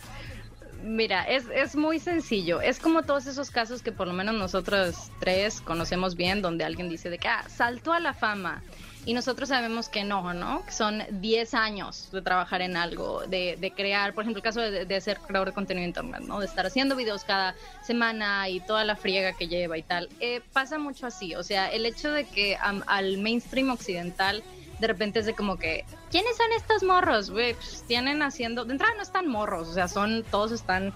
Mira, 0.83 1.23
es, 1.23 1.45
es 1.53 1.75
muy 1.75 1.99
sencillo. 1.99 2.61
Es 2.61 2.79
como 2.79 3.03
todos 3.03 3.27
esos 3.27 3.51
casos 3.51 3.81
que 3.81 3.91
por 3.91 4.07
lo 4.07 4.13
menos 4.13 4.35
nosotros 4.35 5.11
tres 5.19 5.61
conocemos 5.61 6.15
bien, 6.15 6.41
donde 6.41 6.63
alguien 6.63 6.89
dice 6.89 7.09
de 7.09 7.17
que 7.17 7.27
ah, 7.27 7.45
saltó 7.47 7.93
a 7.93 7.99
la 7.99 8.13
fama. 8.13 8.63
Y 9.03 9.13
nosotros 9.13 9.49
sabemos 9.49 9.89
que 9.89 10.03
no, 10.03 10.33
¿no? 10.35 10.63
Que 10.63 10.71
son 10.71 11.03
10 11.09 11.55
años 11.55 12.09
de 12.11 12.21
trabajar 12.21 12.61
en 12.61 12.77
algo, 12.77 13.25
de, 13.27 13.57
de 13.59 13.71
crear, 13.71 14.13
por 14.13 14.23
ejemplo, 14.23 14.39
el 14.39 14.43
caso 14.43 14.61
de, 14.61 14.85
de 14.85 15.01
ser 15.01 15.17
creador 15.17 15.49
de 15.49 15.53
contenido 15.53 15.83
en 15.83 15.89
internet, 15.89 16.21
¿no? 16.21 16.39
De 16.39 16.45
estar 16.45 16.67
haciendo 16.67 16.95
videos 16.95 17.23
cada 17.23 17.55
semana 17.83 18.47
y 18.47 18.59
toda 18.59 18.83
la 18.83 18.95
friega 18.95 19.33
que 19.33 19.47
lleva 19.47 19.75
y 19.77 19.81
tal. 19.81 20.07
Eh, 20.19 20.41
pasa 20.53 20.77
mucho 20.77 21.07
así, 21.07 21.33
o 21.33 21.41
sea, 21.41 21.71
el 21.71 21.87
hecho 21.87 22.11
de 22.11 22.25
que 22.25 22.57
am, 22.61 22.83
al 22.85 23.17
mainstream 23.17 23.71
occidental 23.71 24.43
de 24.81 24.87
repente 24.87 25.19
es 25.19 25.25
de 25.25 25.33
como 25.33 25.57
que, 25.57 25.85
¿quiénes 26.09 26.35
son 26.35 26.47
estos 26.57 26.83
morros? 26.83 27.29
Güey, 27.29 27.53
pues 27.53 27.83
tienen 27.87 28.21
haciendo, 28.21 28.65
de 28.65 28.73
entrada 28.73 28.93
no 28.97 29.03
están 29.03 29.27
morros, 29.27 29.69
o 29.69 29.73
sea, 29.73 29.87
son, 29.87 30.23
todos 30.29 30.51
están, 30.51 30.91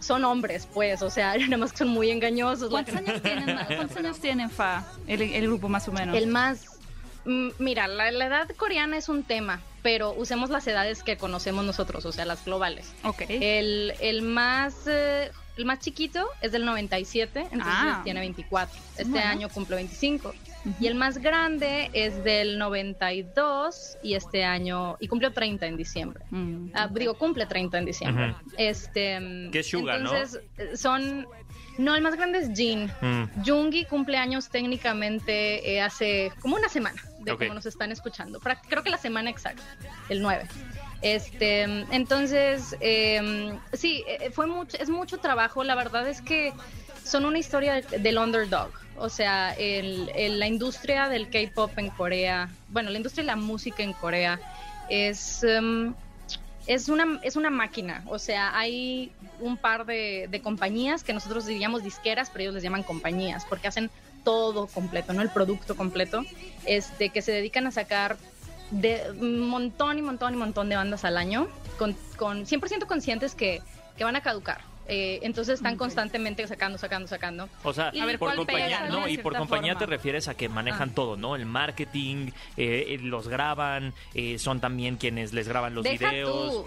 son 0.00 0.24
hombres, 0.24 0.66
pues, 0.74 1.02
o 1.02 1.10
sea, 1.10 1.36
nada 1.38 1.58
más 1.58 1.72
que 1.72 1.78
son 1.78 1.88
muy 1.88 2.10
engañosos. 2.10 2.70
¿Cuántos 2.70 2.96
años 2.96 3.22
tienen, 3.22 3.54
ma- 3.54 3.66
¿cuántos 3.66 3.96
años 4.04 4.18
tienen 4.18 4.50
Fa? 4.50 4.84
El, 5.06 5.22
el 5.22 5.46
grupo 5.46 5.68
más 5.68 5.86
o 5.88 5.92
menos. 5.92 6.16
El 6.16 6.26
más, 6.26 6.64
mm, 7.24 7.50
mira, 7.58 7.86
la, 7.86 8.10
la 8.10 8.26
edad 8.26 8.48
coreana 8.56 8.96
es 8.96 9.08
un 9.08 9.22
tema, 9.22 9.60
pero 9.82 10.12
usemos 10.14 10.50
las 10.50 10.66
edades 10.66 11.02
que 11.04 11.16
conocemos 11.16 11.64
nosotros, 11.64 12.04
o 12.06 12.12
sea, 12.12 12.24
las 12.24 12.44
globales. 12.44 12.92
Ok. 13.04 13.22
El, 13.28 13.94
el 14.00 14.22
más... 14.22 14.74
eh, 14.86 15.30
el 15.58 15.64
más 15.64 15.80
chiquito 15.80 16.24
es 16.40 16.52
del 16.52 16.64
97, 16.64 17.40
entonces 17.40 17.66
Ah. 17.66 18.00
tiene 18.04 18.20
24. 18.20 18.78
Este 18.96 19.04
Bueno. 19.10 19.26
año 19.28 19.48
cumple 19.48 19.74
25. 19.74 20.32
Y 20.80 20.86
el 20.86 20.94
más 20.96 21.18
grande 21.18 21.88
es 21.92 22.22
del 22.24 22.58
92 22.58 23.96
y 24.02 24.14
este 24.14 24.44
año, 24.44 24.96
y 25.00 25.08
cumplió 25.08 25.32
30 25.32 25.66
en 25.66 25.76
diciembre. 25.76 26.24
Mm, 26.30 26.70
Ah, 26.74 26.88
digo, 26.92 27.14
cumple 27.14 27.46
30 27.46 27.78
en 27.78 27.84
diciembre. 27.84 28.34
Este, 28.56 29.18
mm, 29.20 29.50
Que 29.50 29.60
es 29.60 29.66
Suga, 29.70 29.98
¿no? 29.98 30.12
entonces, 30.14 30.40
son... 30.80 31.26
No, 31.78 31.94
el 31.94 32.02
más 32.02 32.16
grande 32.16 32.38
es 32.40 32.50
Jin. 32.54 32.90
Mm. 33.00 33.44
Jungi 33.46 33.84
cumple 33.84 34.16
años 34.16 34.48
técnicamente 34.48 35.74
eh, 35.74 35.80
hace 35.80 36.32
como 36.40 36.56
una 36.56 36.68
semana 36.68 37.00
de 37.20 37.30
Ok. 37.32 37.38
como 37.40 37.54
nos 37.54 37.66
están 37.66 37.92
escuchando. 37.92 38.40
Creo 38.68 38.82
que 38.82 38.90
la 38.90 38.98
semana 38.98 39.30
exacta, 39.30 39.62
el 40.08 40.20
9. 40.20 40.44
Este, 41.02 41.62
entonces, 41.92 42.76
em, 42.80 43.56
sí, 43.72 44.02
eh, 44.08 44.30
fue 44.32 44.48
mucho, 44.48 44.76
es 44.80 44.90
mucho 44.90 45.18
trabajo. 45.18 45.62
La 45.62 45.76
verdad 45.76 46.08
es 46.08 46.20
que 46.20 46.52
son 47.04 47.24
una 47.24 47.38
historia 47.38 47.80
del 47.80 48.18
underdog. 48.18 48.70
O 49.00 49.08
sea, 49.08 49.52
el, 49.52 50.38
la 50.38 50.46
industria 50.46 51.08
del 51.08 51.30
K-pop 51.30 51.78
en 51.78 51.90
Corea, 51.90 52.48
bueno, 52.68 52.90
la 52.90 52.96
industria 52.96 53.22
de 53.22 53.26
la 53.26 53.36
música 53.36 53.82
en 53.82 53.92
Corea 53.92 54.40
es, 54.88 55.42
em, 55.44 55.94
es, 56.66 56.88
una, 56.88 57.20
es 57.22 57.36
una 57.36 57.50
máquina. 57.50 58.04
O 58.06 58.18
sea, 58.18 58.56
hay 58.58 59.12
un 59.40 59.56
par 59.56 59.86
de, 59.86 60.40
compañías 60.42 61.04
que 61.04 61.12
nosotros 61.12 61.46
diríamos 61.46 61.82
disqueras, 61.82 62.30
pero 62.30 62.42
ellos 62.42 62.54
les 62.54 62.62
llaman 62.62 62.82
compañías 62.82 63.44
porque 63.44 63.68
hacen 63.68 63.90
todo 64.24 64.66
completo, 64.66 65.12
no 65.12 65.22
el 65.22 65.30
producto 65.30 65.76
completo, 65.76 66.24
este, 66.66 67.10
que 67.10 67.22
se 67.22 67.32
dedican 67.32 67.66
a 67.66 67.70
sacar 67.70 68.16
de 68.70 69.12
montón 69.12 69.98
y 69.98 70.02
montón 70.02 70.34
y 70.34 70.36
montón 70.36 70.68
de 70.68 70.76
bandas 70.76 71.04
al 71.04 71.16
año, 71.16 71.48
con, 71.78 71.96
con 72.16 72.44
100% 72.44 72.86
conscientes 72.86 73.34
que, 73.34 73.62
que 73.96 74.04
van 74.04 74.16
a 74.16 74.20
caducar. 74.20 74.60
Eh, 74.88 75.20
entonces 75.22 75.56
están 75.56 75.76
constantemente 75.76 76.46
sacando, 76.48 76.78
sacando, 76.78 77.06
sacando. 77.08 77.48
O 77.62 77.72
sea, 77.74 77.90
Y 77.92 78.00
a 78.00 78.06
ver 78.06 78.18
por 78.18 78.28
cuál 78.28 78.38
compañía, 78.38 78.80
pega, 78.80 78.88
no, 78.88 79.06
y 79.06 79.18
por 79.18 79.36
compañía 79.36 79.74
te 79.74 79.84
refieres 79.86 80.28
a 80.28 80.34
que 80.34 80.48
manejan 80.48 80.88
Ah. 80.90 80.94
todo, 80.94 81.16
¿no? 81.18 81.36
El 81.36 81.44
marketing, 81.46 82.28
eh, 82.56 82.86
eh, 82.88 82.98
los 83.02 83.28
graban, 83.28 83.92
eh, 84.14 84.38
son 84.38 84.60
también 84.60 84.96
quienes 84.96 85.32
les 85.34 85.46
graban 85.46 85.74
los 85.74 85.84
Deja 85.84 86.10
videos. 86.10 86.66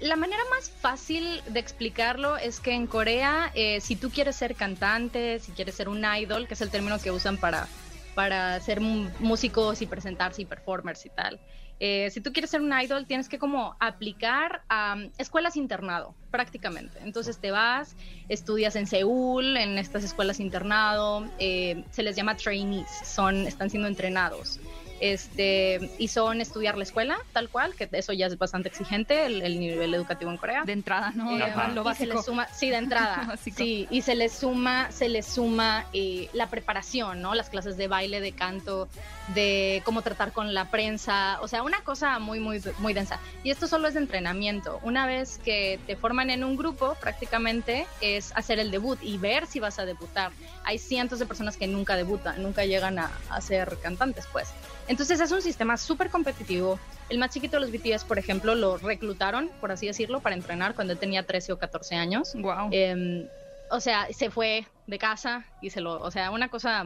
La 0.00 0.16
manera 0.16 0.42
más 0.50 0.68
fácil 0.68 1.42
de 1.46 1.60
explicarlo 1.60 2.36
es 2.36 2.58
que 2.58 2.72
en 2.72 2.88
Corea, 2.88 3.52
eh, 3.54 3.80
si 3.80 3.94
tú 3.94 4.10
quieres 4.10 4.34
ser 4.34 4.56
cantante, 4.56 5.38
si 5.38 5.52
quieres 5.52 5.76
ser 5.76 5.88
un 5.88 6.04
idol, 6.04 6.48
que 6.48 6.54
es 6.54 6.60
el 6.60 6.70
término 6.70 6.98
que 6.98 7.12
usan 7.12 7.36
para, 7.36 7.68
para 8.16 8.58
ser 8.58 8.80
músicos 8.80 9.80
y 9.80 9.86
presentarse 9.86 10.42
y 10.42 10.44
performers 10.44 11.06
y 11.06 11.10
tal, 11.10 11.38
eh, 11.84 12.10
si 12.10 12.20
tú 12.20 12.32
quieres 12.32 12.48
ser 12.48 12.60
un 12.60 12.72
idol, 12.72 13.06
tienes 13.06 13.28
que 13.28 13.40
como 13.40 13.74
aplicar 13.80 14.62
a 14.68 14.94
um, 14.96 15.10
escuelas 15.18 15.56
internado, 15.56 16.14
prácticamente. 16.30 17.00
Entonces 17.02 17.40
te 17.40 17.50
vas, 17.50 17.96
estudias 18.28 18.76
en 18.76 18.86
Seúl, 18.86 19.56
en 19.56 19.76
estas 19.78 20.04
escuelas 20.04 20.38
internado, 20.38 21.26
eh, 21.40 21.82
se 21.90 22.04
les 22.04 22.14
llama 22.14 22.36
trainees, 22.36 22.88
son, 23.04 23.48
están 23.48 23.68
siendo 23.68 23.88
entrenados 23.88 24.60
este 25.02 25.90
y 25.98 26.06
son 26.08 26.40
estudiar 26.40 26.76
la 26.76 26.84
escuela 26.84 27.18
tal 27.32 27.48
cual 27.48 27.74
que 27.74 27.88
eso 27.90 28.12
ya 28.12 28.26
es 28.26 28.38
bastante 28.38 28.68
exigente 28.68 29.26
el, 29.26 29.42
el 29.42 29.58
nivel 29.58 29.92
educativo 29.94 30.30
en 30.30 30.36
Corea 30.36 30.62
De 30.64 30.72
entrada, 30.72 31.10
¿no? 31.16 31.36
Eh. 31.36 31.52
Lo 31.74 31.80
y 31.82 31.94
se 31.94 32.06
básico. 32.06 32.14
le 32.14 32.22
suma 32.22 32.48
sí 32.54 32.70
de 32.70 32.76
entrada 32.76 33.24
Básico. 33.28 33.56
sí 33.56 33.88
y 33.90 34.02
se 34.02 34.14
le 34.14 34.28
suma 34.28 34.92
se 34.92 35.08
le 35.08 35.22
suma 35.24 35.86
eh, 35.92 36.30
la 36.32 36.48
preparación 36.48 37.20
no 37.20 37.34
las 37.34 37.50
clases 37.50 37.76
de 37.76 37.88
baile 37.88 38.20
de 38.20 38.30
canto 38.32 38.88
de 39.34 39.82
cómo 39.84 40.02
tratar 40.02 40.32
con 40.32 40.54
la 40.54 40.66
prensa 40.70 41.38
o 41.40 41.48
sea 41.48 41.62
una 41.64 41.80
cosa 41.82 42.20
muy 42.20 42.38
muy 42.38 42.62
muy 42.78 42.92
densa 42.92 43.18
y 43.42 43.50
esto 43.50 43.66
solo 43.66 43.88
es 43.88 43.94
de 43.94 44.00
entrenamiento 44.00 44.78
una 44.84 45.06
vez 45.06 45.38
que 45.44 45.80
te 45.86 45.96
forman 45.96 46.30
en 46.30 46.44
un 46.44 46.56
grupo 46.56 46.96
prácticamente 47.00 47.86
es 48.00 48.32
hacer 48.36 48.60
el 48.60 48.70
debut 48.70 48.98
y 49.02 49.18
ver 49.18 49.46
si 49.48 49.58
vas 49.58 49.80
a 49.80 49.84
debutar 49.84 50.30
hay 50.64 50.78
cientos 50.78 51.18
de 51.18 51.26
personas 51.26 51.56
que 51.56 51.66
nunca 51.66 51.96
debutan 51.96 52.40
nunca 52.40 52.64
llegan 52.64 53.00
a, 53.00 53.10
a 53.30 53.40
ser 53.40 53.78
cantantes 53.82 54.26
pues 54.32 54.48
entonces 54.88 55.20
es 55.20 55.30
un 55.32 55.42
sistema 55.42 55.76
súper 55.76 56.10
competitivo. 56.10 56.78
El 57.08 57.18
más 57.18 57.30
chiquito 57.30 57.58
de 57.58 57.66
los 57.66 57.72
BTS, 57.72 58.04
por 58.04 58.18
ejemplo, 58.18 58.54
lo 58.54 58.78
reclutaron, 58.78 59.50
por 59.60 59.72
así 59.72 59.86
decirlo, 59.86 60.20
para 60.20 60.34
entrenar 60.34 60.74
cuando 60.74 60.92
él 60.92 60.98
tenía 60.98 61.24
13 61.24 61.52
o 61.52 61.58
14 61.58 61.94
años. 61.96 62.32
Wow. 62.34 62.68
Eh, 62.70 63.28
o 63.70 63.80
sea, 63.80 64.06
se 64.12 64.30
fue 64.30 64.66
de 64.86 64.98
casa 64.98 65.46
y 65.60 65.70
se 65.70 65.80
lo, 65.80 66.00
o 66.00 66.10
sea, 66.10 66.30
una 66.30 66.48
cosa 66.48 66.84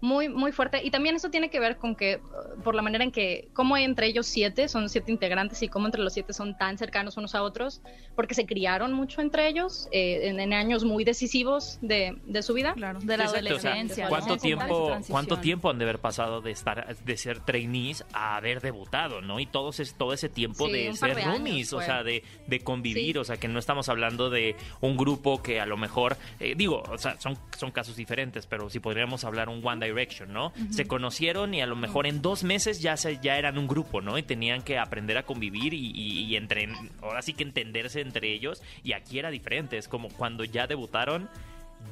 muy, 0.00 0.28
muy 0.28 0.52
fuerte. 0.52 0.80
Y 0.84 0.90
también 0.90 1.16
eso 1.16 1.30
tiene 1.30 1.50
que 1.50 1.60
ver 1.60 1.76
con 1.76 1.94
que, 1.96 2.16
uh, 2.56 2.62
por 2.62 2.74
la 2.74 2.82
manera 2.82 3.04
en 3.04 3.10
que, 3.12 3.48
como 3.52 3.76
entre 3.76 4.06
ellos 4.06 4.26
siete, 4.26 4.68
son 4.68 4.88
siete 4.88 5.10
integrantes 5.12 5.62
y 5.62 5.68
cómo 5.68 5.86
entre 5.86 6.02
los 6.02 6.12
siete 6.12 6.32
son 6.32 6.56
tan 6.56 6.78
cercanos 6.78 7.16
unos 7.16 7.34
a 7.34 7.42
otros, 7.42 7.80
porque 8.14 8.34
se 8.34 8.46
criaron 8.46 8.92
mucho 8.92 9.20
entre 9.20 9.48
ellos 9.48 9.88
eh, 9.92 10.28
en, 10.28 10.40
en 10.40 10.52
años 10.52 10.84
muy 10.84 11.04
decisivos 11.04 11.78
de, 11.80 12.16
de 12.26 12.42
su 12.42 12.54
vida. 12.54 12.74
Claro, 12.74 13.00
de 13.00 13.16
la 13.16 13.24
o 13.24 13.28
sea, 13.28 13.38
adolescencia. 13.40 14.08
¿Cuánto 14.08 14.34
¿no? 14.34 14.36
tiempo, 14.36 14.96
cuánto 15.08 15.38
tiempo 15.38 15.70
han 15.70 15.78
de 15.78 15.84
haber 15.84 15.98
pasado 15.98 16.40
de 16.40 16.50
estar, 16.50 16.96
de 16.96 17.16
ser 17.16 17.40
trainees 17.40 18.04
a 18.12 18.36
haber 18.36 18.60
debutado, 18.60 19.20
¿no? 19.20 19.40
Y 19.40 19.46
todo 19.46 19.70
ese, 19.70 19.84
todo 19.96 20.12
ese 20.12 20.28
tiempo 20.28 20.66
Sí, 20.66 20.72
de 20.72 20.92
ser 20.94 21.14
de 21.14 21.22
años 21.22 21.38
roomies, 21.38 21.72
o 21.72 21.80
sea, 21.80 22.02
de, 22.02 22.22
de 22.46 22.60
convivir, 22.60 23.14
Sí. 23.14 23.18
o 23.18 23.24
sea, 23.24 23.36
que 23.36 23.48
no 23.48 23.58
estamos 23.58 23.88
hablando 23.88 24.30
de 24.30 24.56
un 24.80 24.96
grupo 24.96 25.42
que 25.42 25.60
a 25.60 25.66
lo 25.66 25.76
mejor, 25.76 26.16
eh, 26.40 26.54
digo, 26.56 26.82
o 26.88 26.98
sea, 26.98 27.20
son, 27.20 27.36
son 27.56 27.70
casos 27.70 27.96
diferentes, 27.96 28.46
pero 28.46 28.70
si 28.70 28.80
podríamos 28.80 29.24
hablar 29.24 29.48
un 29.48 29.60
One 29.66 29.83
Direction, 29.84 30.32
¿no? 30.32 30.52
Se 30.70 30.86
conocieron 30.86 31.54
y 31.54 31.60
a 31.62 31.66
lo 31.66 31.76
mejor 31.76 32.06
en 32.06 32.22
dos 32.22 32.42
meses 32.44 32.80
ya 32.80 32.96
se, 32.96 33.18
ya 33.22 33.38
eran 33.38 33.58
un 33.58 33.68
grupo, 33.68 34.00
¿no? 34.00 34.18
Y 34.18 34.22
tenían 34.22 34.62
que 34.62 34.78
aprender 34.78 35.16
a 35.18 35.22
convivir 35.24 35.74
y, 35.74 35.92
y, 35.94 36.24
y 36.24 36.36
entre, 36.36 36.68
ahora 37.02 37.22
sí 37.22 37.32
que 37.34 37.42
entenderse 37.44 38.00
entre 38.00 38.32
ellos. 38.32 38.62
Y 38.82 38.92
aquí 38.92 39.18
era 39.18 39.30
diferente, 39.30 39.76
es 39.78 39.86
como 39.88 40.08
cuando 40.08 40.44
ya 40.44 40.66
debutaron. 40.66 41.28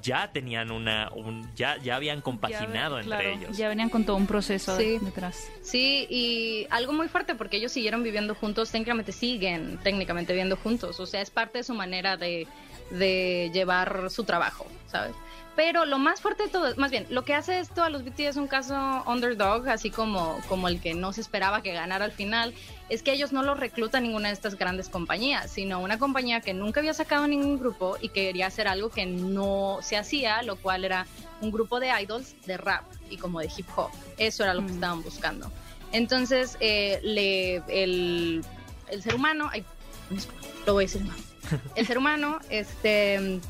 Ya 0.00 0.32
tenían 0.32 0.70
una, 0.70 1.10
un, 1.14 1.46
ya, 1.54 1.76
ya 1.76 1.96
habían 1.96 2.22
compaginado 2.22 2.96
Ya, 2.96 3.02
entre 3.02 3.18
claro, 3.18 3.28
ellos. 3.28 3.56
Ya 3.58 3.68
venían 3.68 3.90
con 3.90 4.04
todo 4.06 4.16
un 4.16 4.26
proceso 4.26 4.74
Sí. 4.78 4.96
detrás. 5.02 5.46
Sí, 5.62 6.06
y 6.08 6.66
algo 6.70 6.94
muy 6.94 7.08
fuerte 7.08 7.34
porque 7.34 7.58
ellos 7.58 7.72
siguieron 7.72 8.02
viviendo 8.02 8.34
juntos, 8.34 8.70
técnicamente 8.70 9.12
siguen 9.12 9.78
técnicamente 9.82 10.32
viviendo 10.32 10.56
juntos, 10.56 10.98
o 10.98 11.04
sea, 11.04 11.20
es 11.20 11.28
parte 11.28 11.58
de 11.58 11.64
su 11.64 11.74
manera 11.74 12.16
de, 12.16 12.46
de 12.90 13.50
llevar 13.52 14.08
su 14.08 14.24
trabajo, 14.24 14.66
¿sabes? 14.86 15.14
Pero 15.54 15.84
lo 15.84 15.98
más 15.98 16.22
fuerte 16.22 16.44
de 16.44 16.48
todo, 16.48 16.74
más 16.76 16.90
bien, 16.90 17.06
lo 17.10 17.24
que 17.24 17.34
hace 17.34 17.58
esto 17.58 17.82
a 17.82 17.90
los 17.90 18.04
BTS 18.04 18.20
es 18.20 18.36
un 18.36 18.48
caso 18.48 18.74
underdog, 19.06 19.68
así 19.68 19.90
como, 19.90 20.40
como 20.48 20.66
el 20.66 20.80
que 20.80 20.94
no 20.94 21.12
se 21.12 21.20
esperaba 21.20 21.62
que 21.62 21.72
ganara 21.74 22.06
al 22.06 22.12
final, 22.12 22.54
es 22.88 23.02
que 23.02 23.12
ellos 23.12 23.32
no 23.32 23.42
los 23.42 23.60
reclutan 23.60 24.04
ninguna 24.04 24.28
de 24.28 24.34
estas 24.34 24.56
grandes 24.56 24.88
compañías, 24.88 25.50
sino 25.50 25.80
una 25.80 25.98
compañía 25.98 26.40
que 26.40 26.54
nunca 26.54 26.80
había 26.80 26.94
sacado 26.94 27.28
ningún 27.28 27.58
grupo 27.58 27.98
y 28.00 28.08
que 28.08 28.26
quería 28.26 28.46
hacer 28.46 28.66
algo 28.66 28.88
que 28.88 29.04
no 29.04 29.78
se 29.82 29.98
hacía, 29.98 30.42
lo 30.42 30.56
cual 30.56 30.86
era 30.86 31.06
un 31.42 31.50
grupo 31.50 31.80
de 31.80 31.90
idols 32.00 32.34
de 32.46 32.56
rap 32.56 32.84
y 33.10 33.18
como 33.18 33.40
de 33.40 33.50
hip 33.54 33.66
hop. 33.76 33.90
Eso 34.16 34.44
era 34.44 34.54
lo 34.54 34.64
que 34.64 34.72
estaban 34.72 35.02
buscando. 35.02 35.52
Entonces, 35.92 36.56
eh, 36.60 36.98
le, 37.02 37.56
el, 37.68 38.42
el 38.88 39.02
ser 39.02 39.14
humano, 39.14 39.50
ay, 39.52 39.64
lo 40.66 40.74
voy 40.74 40.84
a 40.84 40.86
decir 40.86 41.04
mal. 41.04 41.16
El 41.74 41.86
ser 41.86 41.98
humano, 41.98 42.38
este, 42.50 43.40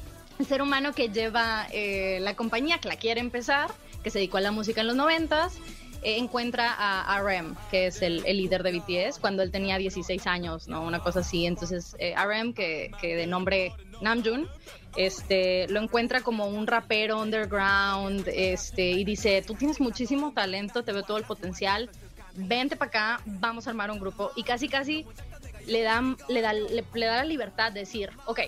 ser 0.46 0.62
humano 0.62 0.92
que 0.92 1.08
lleva 1.08 1.66
eh, 1.72 2.18
la 2.20 2.34
compañía, 2.34 2.78
que 2.78 2.88
la 2.88 2.96
quiere 2.96 3.20
empezar, 3.20 3.70
que 4.02 4.10
se 4.10 4.18
dedicó 4.18 4.38
a 4.38 4.40
la 4.40 4.52
música 4.52 4.80
en 4.80 4.86
los 4.88 4.96
noventas, 4.96 5.58
eh, 6.02 6.16
encuentra 6.18 6.74
a 6.76 7.20
RM, 7.20 7.56
que 7.70 7.86
es 7.86 8.02
el, 8.02 8.22
líder 8.22 8.64
de 8.64 8.72
BTS, 8.72 9.20
cuando 9.20 9.42
él 9.42 9.52
tenía 9.52 9.78
16 9.78 10.26
años, 10.26 10.66
¿no? 10.66 10.82
Una 10.82 10.98
cosa 10.98 11.20
así. 11.20 11.46
Entonces, 11.46 11.94
eh, 12.00 12.14
RM, 12.16 12.54
que, 12.54 12.90
que 13.00 13.14
de 13.14 13.26
nombre 13.28 13.72
Namjoon, 14.00 14.48
este, 14.96 15.68
lo 15.68 15.80
encuentra 15.80 16.20
como 16.20 16.46
un 16.48 16.66
rapero 16.66 17.20
underground, 17.20 18.26
este, 18.26 18.90
y 18.90 19.04
dice, 19.04 19.42
tú 19.46 19.54
tienes 19.54 19.80
muchísimo 19.80 20.32
talento, 20.32 20.82
te 20.82 20.92
veo 20.92 21.04
todo 21.04 21.18
el 21.18 21.24
potencial, 21.24 21.88
vente 22.34 22.76
para 22.76 22.88
acá, 22.88 23.20
vamos 23.24 23.68
a 23.68 23.70
armar 23.70 23.90
un 23.92 24.00
grupo. 24.00 24.32
Y 24.34 24.42
casi, 24.42 24.68
casi 24.68 25.06
le, 25.66 25.82
dan, 25.82 26.16
le, 26.28 26.40
da, 26.40 26.52
le, 26.52 26.84
le 26.92 27.06
da 27.06 27.16
la 27.16 27.24
libertad 27.24 27.70
de 27.70 27.80
decir, 27.80 28.10
ok, 28.26 28.40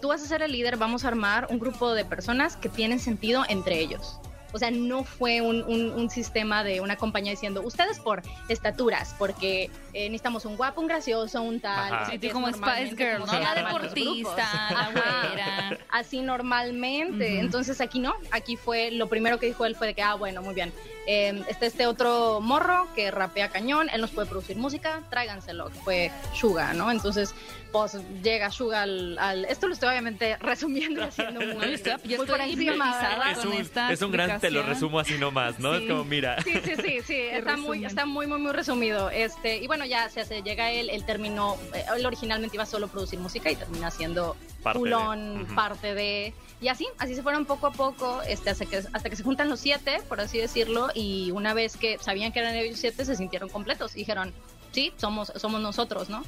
tú 0.00 0.08
vas 0.08 0.22
a 0.22 0.26
ser 0.26 0.42
el 0.42 0.52
líder, 0.52 0.76
vamos 0.76 1.04
a 1.04 1.08
armar 1.08 1.46
un 1.50 1.58
grupo 1.58 1.92
de 1.92 2.04
personas 2.04 2.56
que 2.56 2.68
tienen 2.68 3.00
sentido 3.00 3.44
entre 3.48 3.78
ellos. 3.78 4.18
O 4.52 4.58
sea, 4.58 4.70
no 4.70 5.04
fue 5.04 5.42
un, 5.42 5.62
un, 5.64 5.92
un, 5.92 6.08
sistema 6.08 6.64
de 6.64 6.80
una 6.80 6.96
compañía 6.96 7.32
diciendo, 7.32 7.60
ustedes 7.62 8.00
por 8.00 8.22
estaturas, 8.48 9.14
porque 9.18 9.70
eh, 9.92 10.04
necesitamos 10.08 10.46
un 10.46 10.56
guapo, 10.56 10.80
un 10.80 10.86
gracioso, 10.86 11.42
un 11.42 11.60
tal. 11.60 11.92
Ajá. 11.92 12.10
Sí, 12.10 12.18
sí, 12.18 12.30
como 12.30 12.48
Spice 12.48 12.96
Girl, 12.96 13.18
¿no? 13.18 13.26
La 13.26 13.40
La 13.40 13.54
deportista, 13.54 14.48
la 14.70 14.90
güera. 14.90 15.78
Así 15.90 16.22
normalmente. 16.22 17.32
Uh 17.32 17.36
-huh. 17.36 17.40
Entonces 17.40 17.80
aquí 17.82 18.00
no, 18.00 18.14
aquí 18.30 18.56
fue, 18.56 18.90
lo 18.90 19.06
primero 19.08 19.38
que 19.38 19.46
dijo 19.46 19.66
él 19.66 19.76
fue 19.76 19.88
de 19.88 19.94
que, 19.94 20.02
ah, 20.02 20.14
bueno, 20.14 20.40
muy 20.40 20.54
bien. 20.54 20.72
Eh, 21.10 21.42
está 21.48 21.64
este 21.64 21.86
otro 21.86 22.42
morro 22.42 22.86
que 22.94 23.10
rapea 23.10 23.48
cañón, 23.48 23.88
él 23.90 24.02
nos 24.02 24.10
puede 24.10 24.28
producir 24.28 24.58
música, 24.58 25.00
tráiganselo, 25.08 25.70
que 25.70 25.78
fue 25.78 26.10
Suga, 26.34 26.74
¿no? 26.74 26.90
Entonces, 26.90 27.34
pues 27.72 27.96
llega 28.22 28.50
Suga 28.50 28.82
al, 28.82 29.18
al, 29.18 29.46
Esto 29.46 29.68
lo 29.68 29.72
estoy 29.72 29.88
obviamente 29.88 30.36
resumiendo 30.40 31.00
y 31.00 31.04
haciendo 31.04 31.40
muy, 31.40 31.54
no, 31.54 31.62
estoy, 31.62 31.92
muy 32.04 32.12
estoy 32.12 32.26
por 32.26 32.40
encima. 32.42 33.30
Es 33.30 33.42
un, 33.42 33.90
es 33.90 34.02
un 34.02 34.12
gran, 34.12 34.38
te 34.38 34.50
lo 34.50 34.62
resumo 34.62 35.00
así 35.00 35.16
nomás, 35.16 35.58
¿no? 35.58 35.78
Sí. 35.78 35.84
Es 35.84 35.90
como, 35.90 36.04
mira. 36.04 36.42
Sí, 36.42 36.52
sí, 36.62 36.72
sí, 36.76 36.98
sí. 37.02 37.14
está, 37.32 37.56
muy, 37.56 37.86
está 37.86 38.04
muy, 38.04 38.26
muy, 38.26 38.38
muy 38.38 38.52
resumido. 38.52 39.08
Este, 39.08 39.56
y 39.56 39.66
bueno, 39.66 39.86
ya 39.86 40.10
se 40.10 40.20
hace, 40.20 40.42
llega 40.42 40.70
él, 40.72 40.90
él 40.90 41.06
terminó, 41.06 41.56
eh, 41.72 41.86
él 41.96 42.04
originalmente 42.04 42.58
iba 42.58 42.66
solo 42.66 42.84
a 42.84 42.90
producir 42.90 43.18
música 43.18 43.50
y 43.50 43.56
termina 43.56 43.90
siendo 43.90 44.36
parte 44.72 44.78
culón, 44.78 45.34
de. 45.34 45.42
Uh 45.42 45.46
-huh. 45.46 45.54
parte 45.54 45.94
de... 45.94 46.34
Y 46.60 46.68
así, 46.68 46.86
así 46.98 47.14
se 47.14 47.22
fueron 47.22 47.46
poco 47.46 47.68
a 47.68 47.72
poco, 47.72 48.20
este, 48.22 48.50
hasta, 48.50 48.66
que, 48.66 48.78
hasta 48.78 49.10
que 49.10 49.16
se 49.16 49.22
juntan 49.22 49.48
los 49.48 49.60
siete, 49.60 50.02
por 50.08 50.20
así 50.20 50.38
decirlo, 50.38 50.88
y 50.92 51.30
una 51.30 51.54
vez 51.54 51.76
que 51.76 51.98
sabían 51.98 52.32
que 52.32 52.40
eran 52.40 52.54
ellos 52.56 52.78
siete, 52.78 53.04
se 53.04 53.14
sintieron 53.14 53.48
completos 53.48 53.94
y 53.94 54.00
dijeron, 54.00 54.32
sí, 54.72 54.92
somos, 54.96 55.32
somos 55.36 55.60
nosotros, 55.60 56.08
¿no? 56.08 56.24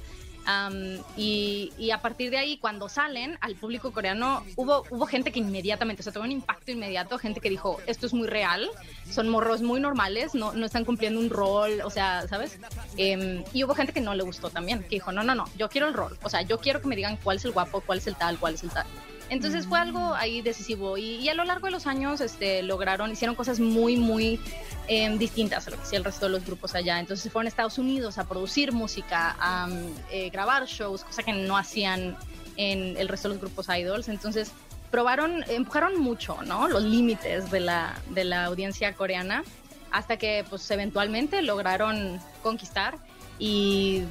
Y, 1.16 1.72
y, 1.78 1.90
a 1.90 2.00
partir 2.00 2.30
de 2.30 2.38
ahí, 2.38 2.58
cuando 2.58 2.88
salen 2.88 3.38
al 3.40 3.54
público 3.54 3.92
coreano, 3.92 4.42
hubo, 4.56 4.84
hubo 4.90 5.06
gente 5.06 5.32
que 5.32 5.38
inmediatamente, 5.38 6.00
o 6.00 6.04
sea, 6.04 6.12
tuvo 6.12 6.24
un 6.24 6.32
impacto 6.32 6.70
inmediato, 6.72 7.18
gente 7.18 7.40
que 7.40 7.48
dijo, 7.48 7.78
esto 7.86 8.06
es 8.06 8.14
muy 8.14 8.26
real, 8.26 8.68
son 9.10 9.28
morros 9.28 9.62
muy 9.62 9.80
normales, 9.80 10.34
no, 10.34 10.52
no 10.52 10.66
están 10.66 10.84
cumpliendo 10.84 11.20
un 11.20 11.30
rol, 11.30 11.80
o 11.84 11.90
sea, 11.90 12.26
¿sabes? 12.28 12.58
Em, 12.96 13.44
y 13.52 13.64
hubo 13.64 13.74
gente 13.74 13.92
que 13.92 14.00
no 14.00 14.14
le 14.14 14.22
gustó 14.22 14.50
también, 14.50 14.82
que 14.82 14.96
dijo, 14.96 15.12
no, 15.12 15.22
no, 15.22 15.34
no, 15.34 15.44
yo 15.56 15.68
quiero 15.68 15.88
el 15.88 15.94
rol, 15.94 16.18
o 16.22 16.28
sea, 16.28 16.42
yo 16.42 16.58
quiero 16.58 16.80
que 16.80 16.88
me 16.88 16.96
digan 16.96 17.18
cuál 17.22 17.36
es 17.36 17.44
el 17.44 17.52
guapo, 17.52 17.80
cuál 17.80 17.98
es 17.98 18.06
el 18.06 18.16
tal, 18.16 18.38
cuál 18.38 18.54
es 18.54 18.62
el 18.62 18.70
tal. 18.70 18.86
Entonces 19.30 19.66
fue 19.66 19.78
algo 19.78 20.14
ahí 20.14 20.42
decisivo 20.42 20.98
y, 20.98 21.28
a 21.28 21.34
lo 21.34 21.44
largo 21.44 21.66
de 21.66 21.70
los 21.70 21.86
años 21.86 22.20
este, 22.20 22.62
lograron, 22.64 23.12
hicieron 23.12 23.36
cosas 23.36 23.60
muy, 23.60 23.96
muy 23.96 24.40
em, 24.88 25.18
distintas 25.18 25.68
a 25.68 25.70
lo 25.70 25.76
que 25.76 25.84
hacía 25.84 25.98
el 25.98 26.04
resto 26.04 26.26
de 26.26 26.32
los 26.32 26.44
grupos 26.44 26.74
allá. 26.74 26.98
Entonces 26.98 27.30
fueron 27.30 27.46
a 27.46 27.48
Estados 27.48 27.78
Unidos 27.78 28.18
a 28.18 28.28
producir 28.28 28.72
música, 28.72 29.36
a 29.38 29.68
eh, 30.10 30.30
grabar 30.30 30.66
shows, 30.66 31.04
cosa 31.04 31.22
que 31.22 31.32
no 31.32 31.56
hacían 31.56 32.16
en 32.56 32.96
el 32.96 33.08
resto 33.08 33.28
de 33.28 33.34
los 33.34 33.40
grupos 33.40 33.68
idols. 33.68 34.08
Entonces 34.08 34.50
probaron, 34.90 35.44
empujaron 35.48 36.00
mucho, 36.00 36.42
¿no? 36.42 36.66
Los 36.66 36.82
límites 36.82 37.52
de 37.52 37.60
la, 37.60 37.96
de 38.10 38.24
la 38.24 38.46
audiencia 38.46 38.92
coreana 38.94 39.44
hasta 39.92 40.16
que 40.16 40.44
pues 40.50 40.68
eventualmente 40.72 41.40
lograron 41.42 42.20
conquistar 42.42 42.98
y 43.38 44.02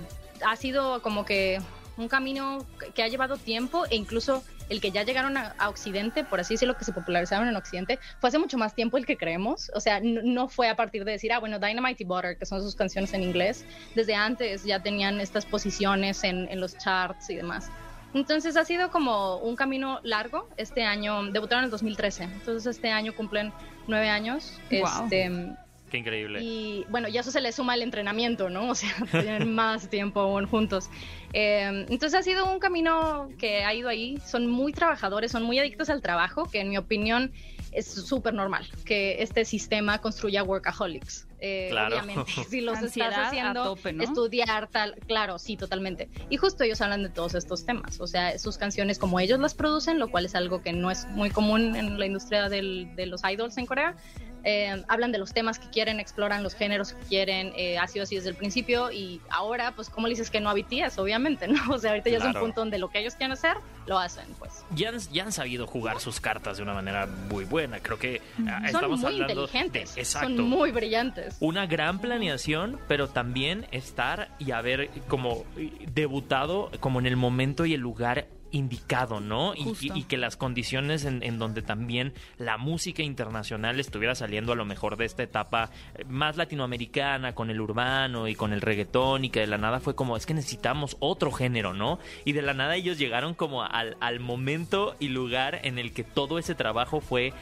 ha 0.46 0.56
sido 0.56 1.02
como 1.02 1.26
que 1.26 1.62
un 1.98 2.08
camino 2.08 2.66
que 2.96 3.04
ha 3.04 3.08
llevado 3.10 3.36
tiempo 3.38 3.86
e 3.90 3.96
incluso 3.98 4.44
el 4.70 4.82
que 4.82 4.92
ya 4.92 5.04
llegaron 5.04 5.38
a, 5.38 5.56
Occidente, 5.68 6.24
por 6.24 6.40
así 6.40 6.54
decirlo, 6.54 6.78
que 6.78 6.86
se 6.86 6.94
popularizaron 6.94 7.48
en 7.48 7.56
Occidente, 7.56 8.00
fue 8.20 8.30
hace 8.30 8.40
mucho 8.40 8.58
más 8.58 8.74
tiempo 8.74 8.98
el 8.98 9.06
que 9.06 9.18
creemos. 9.18 9.72
O 9.76 9.80
sea, 9.80 10.00
no, 10.02 10.48
fue 10.48 10.70
a 10.70 10.76
partir 10.76 11.04
de 11.06 11.12
decir, 11.12 11.34
ah, 11.34 11.40
bueno, 11.40 11.60
Dynamite 11.60 12.04
y 12.04 12.06
Butter, 12.06 12.38
que 12.38 12.46
son 12.46 12.62
sus 12.62 12.76
canciones 12.76 13.14
en 13.14 13.24
inglés, 13.24 13.66
desde 13.96 14.16
antes 14.16 14.64
ya 14.64 14.82
tenían 14.82 15.20
estas 15.20 15.46
posiciones 15.46 16.24
en, 16.24 16.48
en 16.50 16.60
los 16.60 16.78
charts 16.78 17.30
y 17.30 17.36
demás. 17.36 17.70
Entonces 18.14 18.58
ha 18.58 18.66
sido 18.66 18.90
como 18.90 19.38
un 19.38 19.56
camino 19.56 20.00
largo. 20.04 20.50
Este 20.58 20.84
año 20.84 21.32
debutaron 21.32 21.64
en 21.64 21.66
el 21.66 21.72
2013, 21.72 22.24
entonces 22.24 22.66
este 22.76 22.90
año 22.90 23.16
cumplen 23.16 23.54
nueve 23.88 24.10
años. 24.10 24.60
Wow. 24.72 25.04
Este, 25.04 25.56
Qué 25.90 25.98
increíble. 25.98 26.42
Y 26.42 26.86
bueno, 26.90 27.08
ya 27.08 27.22
eso 27.22 27.32
se 27.32 27.42
le 27.42 27.52
suma 27.52 27.74
al 27.74 27.82
entrenamiento, 27.82 28.50
¿no? 28.50 28.70
O 28.70 28.76
sea, 28.76 28.90
tienen 29.12 29.54
más 29.54 29.90
tiempo 29.90 30.20
aún 30.20 30.46
juntos. 30.46 30.90
Eh, 31.34 31.86
entonces 31.90 32.14
ha 32.14 32.24
sido 32.24 32.52
un 32.52 32.60
camino 32.60 33.30
que 33.38 33.64
ha 33.64 33.74
ido 33.74 33.90
ahí. 33.90 34.20
Son 34.26 34.48
muy 34.48 34.74
trabajadores, 34.74 35.32
son 35.32 35.44
muy 35.44 35.60
adictos 35.60 35.90
al 35.90 36.02
trabajo, 36.02 36.50
que 36.50 36.62
en 36.62 36.70
mi 36.70 36.78
opinión 36.78 37.32
es 37.72 37.86
súper 37.88 38.34
normal 38.34 38.68
que 38.86 39.22
este 39.22 39.46
sistema 39.46 40.00
construya 40.00 40.44
workaholics. 40.44 41.28
Eh, 41.42 41.68
claro. 41.70 41.96
Obviamente, 41.96 42.32
si 42.50 42.62
los 42.62 42.82
estás 42.82 43.14
haciendo 43.16 43.78
estudiar 44.00 44.68
tal, 44.68 44.96
claro, 45.08 45.40
sí, 45.40 45.56
totalmente. 45.56 46.10
Y 46.30 46.38
justo 46.38 46.64
ellos 46.64 46.82
hablan 46.82 47.04
de 47.04 47.10
todos 47.10 47.36
estos 47.36 47.66
temas, 47.66 48.00
o 48.00 48.08
sea, 48.08 48.38
sus 48.40 48.58
canciones 48.58 49.00
como 49.00 49.20
ellos 49.20 49.40
las 49.40 49.54
producen, 49.54 50.00
lo 50.00 50.10
cual 50.10 50.26
es 50.26 50.36
algo 50.36 50.62
que 50.62 50.74
no 50.74 50.92
es 50.92 51.08
muy 51.08 51.30
común 51.30 51.76
en 51.76 52.00
la 52.00 52.06
industria 52.06 52.50
del, 52.50 52.94
de 52.96 53.06
los 53.06 53.22
idols 53.24 53.58
en 53.58 53.66
Corea. 53.66 53.96
Eh, 54.44 54.84
hablan 54.88 55.12
de 55.12 55.18
los 55.18 55.34
temas 55.34 55.60
que 55.60 55.70
quieren, 55.70 56.00
exploran 56.00 56.44
los 56.44 56.56
géneros 56.56 56.94
que 56.94 57.04
quieren, 57.06 57.52
eh, 57.56 57.78
ha 57.78 57.88
sido 57.88 58.04
así 58.04 58.16
desde 58.16 58.30
el 58.30 58.36
principio 58.36 58.92
y 58.92 59.22
ahora, 59.30 59.74
pues, 59.76 59.90
¿cómo 59.90 60.08
le 60.08 60.12
dices 60.12 60.30
que 60.30 60.40
no 60.40 60.50
a 60.50 60.54
BTS? 60.54 60.98
Obviamente, 60.98 61.48
¿no? 61.48 61.60
O 61.70 61.78
sea, 61.78 61.92
ahorita 61.92 62.10
ya 62.10 62.18
es 62.18 62.24
un 62.24 62.34
punto 62.34 62.62
donde 62.62 62.78
lo 62.78 62.90
que 62.90 63.00
ellos 63.00 63.16
quieren 63.16 63.34
hacer, 63.34 63.58
lo 63.86 64.00
hacen, 64.00 64.26
pues. 64.38 64.64
Ya 64.76 64.90
han, 64.90 65.00
ya 65.12 65.24
han 65.24 65.32
sabido 65.32 65.68
jugar 65.68 66.00
sus 66.00 66.20
cartas 66.20 66.58
de 66.58 66.64
una 66.64 66.74
manera 66.74 67.06
muy 67.06 67.46
buena, 67.46 67.80
creo 67.80 67.98
que 67.98 68.22
ah, 68.48 68.62
estamos 68.66 69.02
Son 69.02 69.14
muy 69.14 69.22
inteligentes, 69.22 69.98
exacto. 69.98 70.30
Son 70.30 70.42
muy 70.42 70.72
brillantes. 70.72 71.38
Una 71.40 71.66
gran 71.68 72.00
planeación, 72.00 72.80
pero 72.88 73.08
también 73.08 73.68
estar 73.72 74.30
y 74.40 74.52
haber 74.52 74.90
como 75.08 75.46
debutado 75.94 76.72
como 76.80 77.00
en 77.00 77.06
el 77.06 77.16
momento 77.16 77.66
y 77.66 77.74
el 77.74 77.82
lugar 77.82 78.28
indicado, 78.52 79.20
¿no? 79.20 79.54
Y, 79.56 80.04
que 80.04 80.18
las 80.18 80.38
condiciones 80.38 81.06
en, 81.06 81.40
donde 81.40 81.62
también 81.62 82.14
la 82.38 82.58
música 82.58 83.04
internacional 83.04 83.80
estuviera 83.80 84.16
saliendo 84.16 84.54
a 84.54 84.56
lo 84.56 84.66
mejor 84.66 84.98
de 84.98 85.06
esta 85.06 85.24
etapa 85.24 85.70
eh, 85.96 86.04
más 86.08 86.38
latinoamericana, 86.38 87.36
con 87.36 87.50
el 87.50 87.62
urbano 87.62 88.28
y 88.28 88.36
con 88.36 88.54
el 88.54 88.62
reggaetón, 88.62 89.26
y 89.26 89.30
que 89.30 89.42
de 89.42 89.48
la 89.48 89.58
nada 89.58 89.80
fue 89.80 89.96
como, 89.96 90.18
es 90.18 90.26
que 90.26 90.34
necesitamos 90.34 90.98
otro 91.00 91.32
género, 91.32 91.74
¿no? 91.74 92.00
Y 92.26 92.34
de 92.34 92.42
la 92.42 92.54
nada 92.54 92.76
ellos 92.76 92.98
llegaron 92.98 93.34
como 93.34 93.64
al, 93.64 93.98
al 94.00 94.20
momento 94.20 94.96
y 95.00 95.10
lugar 95.10 95.60
en 95.64 95.78
el 95.78 95.94
que 95.94 96.04
todo 96.04 96.40
ese 96.40 96.56
trabajo 96.56 97.02
fue 97.02 97.34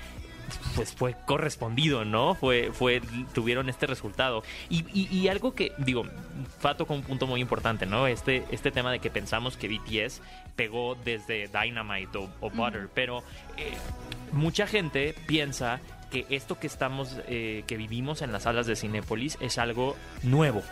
pues 0.76 0.94
fue 0.94 1.16
correspondido, 1.26 2.06
¿no? 2.06 2.36
Fue, 2.36 2.72
fue, 2.74 3.02
tuvieron 3.34 3.70
este 3.70 3.88
resultado. 3.88 4.44
Y, 4.70 4.86
y, 4.94 5.28
algo 5.28 5.54
que, 5.54 5.72
digo, 5.78 6.04
Fato 6.60 6.86
con 6.86 6.98
un 6.98 7.04
punto 7.04 7.28
muy 7.28 7.42
importante, 7.42 7.86
¿no? 7.86 8.08
Este, 8.08 8.44
este 8.52 8.72
tema 8.72 8.92
de 8.92 9.00
que 9.00 9.10
pensamos 9.10 9.58
que 9.58 9.68
BTS 9.68 10.22
pegó 10.56 10.96
desde 10.96 11.48
Dynamite 11.48 12.18
o, 12.18 12.50
Butter, 12.50 12.90
pero 12.94 13.24
eh, 13.58 13.74
mucha 14.32 14.68
gente 14.68 15.14
piensa 15.28 15.80
que 16.12 16.26
esto 16.30 16.60
que 16.60 16.68
estamos, 16.68 17.18
eh, 17.28 17.64
que 17.68 17.78
vivimos 17.78 18.22
en 18.22 18.32
las 18.32 18.44
salas 18.44 18.66
de 18.66 18.76
Cinépolis 18.76 19.38
es 19.42 19.58
algo 19.58 19.96
nuevo, 20.24 20.64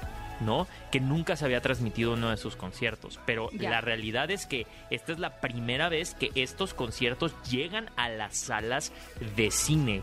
¿no? 0.41 0.67
Que 0.91 1.00
nunca 1.00 1.36
se 1.36 1.45
había 1.45 1.62
transmitido 1.62 2.13
uno 2.13 2.30
de 2.30 2.38
sus 2.38 2.56
conciertos. 2.56 3.19
Pero 3.26 3.50
la 3.54 3.82
realidad 3.82 4.32
es 4.32 4.45
que 4.45 4.67
esta 4.89 5.12
es 5.12 5.19
la 5.19 5.41
primera 5.41 5.89
vez 5.89 6.13
que 6.15 6.32
estos 6.36 6.74
conciertos 6.74 7.34
llegan 7.50 7.89
a 7.95 8.10
las 8.10 8.36
salas 8.38 8.91
de 9.36 9.52
cine 9.52 10.02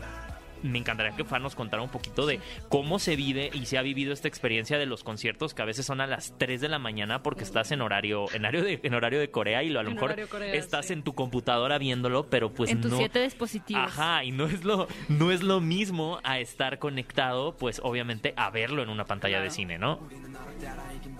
me 0.63 0.79
encantaría 0.79 1.15
que 1.15 1.23
Fan 1.23 1.43
nos 1.43 1.55
contara 1.55 1.83
un 1.83 1.89
poquito 1.89 2.25
de 2.25 2.39
cómo 2.69 2.99
se 2.99 3.15
vive 3.15 3.49
y 3.53 3.65
se 3.65 3.77
ha 3.77 3.81
vivido 3.81 4.13
esta 4.13 4.27
experiencia 4.27 4.77
de 4.77 4.85
los 4.85 5.03
conciertos 5.03 5.53
que 5.53 5.61
a 5.61 5.65
veces 5.65 5.85
son 5.85 6.01
a 6.01 6.07
las 6.07 6.33
3 6.37 6.61
de 6.61 6.69
la 6.69 6.79
mañana 6.79 7.23
porque 7.23 7.43
estás 7.43 7.71
en 7.71 7.81
horario 7.81 8.25
en 8.33 8.45
horario 8.45 8.63
de, 8.63 8.79
en 8.81 8.93
horario 8.93 9.19
de 9.19 9.29
Corea 9.29 9.63
y 9.63 9.69
lo, 9.69 9.79
a 9.79 9.83
lo 9.83 9.91
mejor 9.91 10.19
estás 10.53 10.91
en 10.91 11.03
tu 11.03 11.13
computadora 11.13 11.77
viéndolo, 11.77 12.29
pero 12.29 12.53
pues 12.53 12.71
en 12.71 12.81
tus 12.81 12.93
siete 12.95 13.21
dispositivos. 13.21 13.83
Ajá, 13.83 14.23
y 14.23 14.31
no 14.31 14.45
es 14.45 14.63
lo 14.63 14.87
no 15.09 15.31
es 15.31 15.43
lo 15.43 15.61
mismo 15.61 16.19
a 16.23 16.39
estar 16.39 16.79
conectado, 16.79 17.55
pues 17.57 17.81
obviamente 17.83 18.33
a 18.37 18.49
verlo 18.49 18.83
en 18.83 18.89
una 18.89 19.05
pantalla 19.05 19.41
de 19.41 19.49
cine, 19.49 19.77
¿no? 19.77 19.99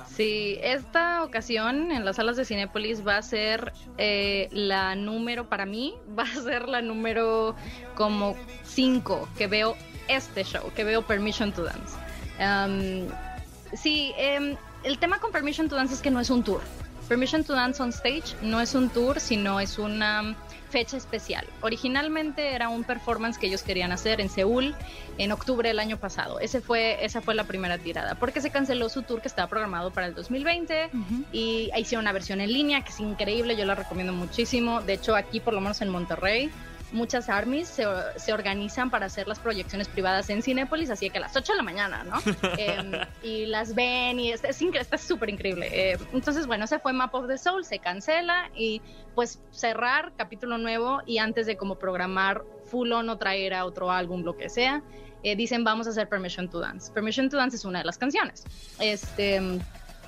Sí, 0.08 0.58
esta 0.62 1.24
ocasión 1.24 1.92
en 1.92 2.06
las 2.06 2.18
salas 2.18 2.38
de 2.38 2.46
Cinépolis 2.46 3.06
va 3.06 3.18
a 3.18 3.22
ser 3.22 3.74
eh, 3.98 4.48
la 4.52 4.96
número, 4.96 5.50
para 5.50 5.66
mí, 5.66 5.96
va 6.18 6.24
a 6.24 6.28
ser 6.28 6.68
la 6.70 6.82
número 6.82 7.56
como 7.96 8.36
5 8.64 9.28
que 9.38 9.48
veo 9.48 9.76
este 10.08 10.44
show, 10.44 10.72
que 10.76 10.84
veo 10.84 11.02
Permission 11.02 11.52
to 11.52 11.64
Dance. 11.64 11.96
Um, 12.40 13.08
sí, 13.76 14.14
em, 14.18 14.56
el 14.84 14.98
tema 15.00 15.20
con 15.20 15.32
Permission 15.32 15.70
to 15.70 15.76
Dance 15.76 15.94
es 15.94 16.02
que 16.02 16.12
no 16.12 16.20
es 16.20 16.30
un 16.30 16.44
tour. 16.44 16.62
Permission 17.08 17.44
to 17.44 17.54
Dance 17.54 17.82
on 17.82 17.90
Stage 17.90 18.36
no 18.42 18.62
es 18.62 18.76
un 18.76 18.90
tour, 18.90 19.20
sino 19.20 19.60
es 19.60 19.78
una 19.78 20.36
fecha 20.74 20.98
especial. 20.98 21.46
Originalmente 21.62 22.56
era 22.56 22.68
un 22.68 22.84
performance 22.84 23.38
que 23.38 23.46
ellos 23.46 23.62
querían 23.62 23.92
hacer 23.92 24.20
en 24.20 24.30
Seúl 24.30 24.74
en 25.20 25.32
octubre 25.32 25.70
del 25.70 25.78
año 25.78 25.98
pasado. 25.98 26.40
Ese 26.40 26.62
fue, 26.62 27.06
esa 27.06 27.22
fue 27.22 27.36
la 27.36 27.44
primera 27.44 27.78
tirada, 27.78 28.16
porque 28.16 28.42
se 28.42 28.50
canceló 28.50 28.90
su 28.90 29.04
tour 29.04 29.22
que 29.22 29.28
estaba 29.28 29.48
programado 29.48 29.92
para 29.92 30.08
el 30.08 30.16
2020 30.16 30.90
y 31.32 31.70
hicieron 31.78 32.06
una 32.06 32.12
versión 32.12 32.42
en 32.42 32.52
línea 32.52 32.82
que 32.82 32.90
es 32.90 33.00
increíble, 33.00 33.56
yo 33.56 33.66
la 33.66 33.76
recomiendo 33.76 34.14
muchísimo. 34.14 34.82
De 34.82 34.94
hecho, 34.94 35.16
aquí 35.16 35.40
por 35.40 35.54
lo 35.54 35.62
menos 35.62 35.80
en 35.82 35.90
Monterrey 35.90 36.50
muchas 36.94 37.28
armies 37.28 37.68
se, 37.68 37.86
se, 38.16 38.32
organizan 38.32 38.90
para 38.90 39.08
hacer 39.08 39.28
las 39.28 39.40
proyecciones 39.40 39.88
privadas 39.88 40.30
en 40.30 40.42
Cinépolis, 40.42 40.90
así 40.90 41.10
que 41.10 41.18
a 41.18 41.22
las 41.22 41.36
8 41.36 41.54
de 41.54 41.58
la 41.58 41.64
mañana, 41.64 42.04
¿no? 42.04 42.20
Em, 42.58 42.92
y 43.24 43.46
las 43.48 43.76
ven 43.76 44.20
y 44.20 44.32
es, 44.32 44.44
está 44.44 44.98
súper 44.98 45.30
increíble. 45.30 45.68
Eh, 45.72 45.98
entonces, 46.14 46.48
bueno, 46.48 46.66
ese 46.66 46.80
fue 46.80 46.94
Map 46.94 47.14
of 47.14 47.28
the 47.28 47.38
Soul, 47.38 47.66
se 47.66 47.80
cancela 47.80 48.50
y 48.56 48.82
pues 49.16 49.42
cerrar 49.52 50.14
capítulo 50.16 50.58
nuevo 50.58 51.02
y 51.06 51.18
antes 51.18 51.46
de 51.48 51.58
como 51.58 51.76
programar 51.76 52.44
full 52.66 52.92
on 52.92 53.10
o 53.10 53.18
traer 53.18 53.54
a 53.54 53.66
otro 53.66 53.92
álbum, 53.92 54.24
lo 54.24 54.38
que 54.38 54.50
sea, 54.50 54.84
eh, 55.24 55.36
dicen 55.36 55.64
vamos 55.64 55.88
a 55.88 55.90
hacer 55.90 56.08
Permission 56.08 56.50
to 56.50 56.60
Dance. 56.60 56.92
Permission 56.92 57.30
to 57.30 57.38
Dance 57.38 57.58
es 57.58 57.66
una 57.66 57.80
de 57.80 57.86
las 57.86 57.98
canciones. 57.98 58.44
Este, 58.80 59.42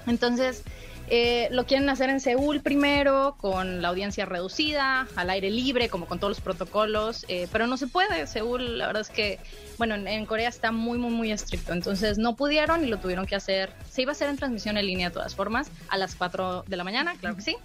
entonces... 0.08 0.64
Eh, 1.10 1.48
lo 1.52 1.66
quieren 1.66 1.88
hacer 1.90 2.10
en 2.10 2.20
Seúl 2.20 2.62
primero, 2.62 3.36
con 3.38 3.82
la 3.82 3.90
audiencia 3.90 4.26
reducida, 4.26 5.08
al 5.16 5.30
aire 5.30 5.52
libre, 5.52 5.90
como 5.90 6.08
con 6.08 6.20
todos 6.20 6.32
los 6.32 6.42
protocolos, 6.42 7.26
eh, 7.28 7.48
pero 7.52 7.68
no 7.68 7.78
se 7.78 7.88
puede. 7.88 8.26
Seúl, 8.28 8.78
la 8.78 8.88
verdad 8.88 9.02
es 9.02 9.10
que, 9.10 9.40
bueno, 9.78 9.96
en, 9.96 10.26
Corea 10.26 10.50
está 10.50 10.72
muy, 10.72 10.98
muy, 10.98 11.12
muy 11.12 11.32
estricto, 11.32 11.74
entonces 11.74 12.18
no 12.18 12.36
pudieron 12.36 12.84
y 12.84 12.88
lo 12.88 12.98
tuvieron 12.98 13.26
que 13.26 13.36
hacer. 13.36 13.72
Se 13.90 14.02
iba 14.02 14.12
a 14.12 14.14
hacer 14.14 14.30
en 14.30 14.38
transmisión 14.38 14.78
en 14.78 14.88
línea 14.88 15.10
de 15.10 15.14
todas 15.14 15.36
formas, 15.36 15.70
a 15.90 15.98
las 15.98 16.16
4 16.16 16.64
de 16.68 16.78
la 16.78 16.84
mañana, 16.84 17.16
claro 17.20 17.36
que 17.36 17.44
sí 17.44 17.56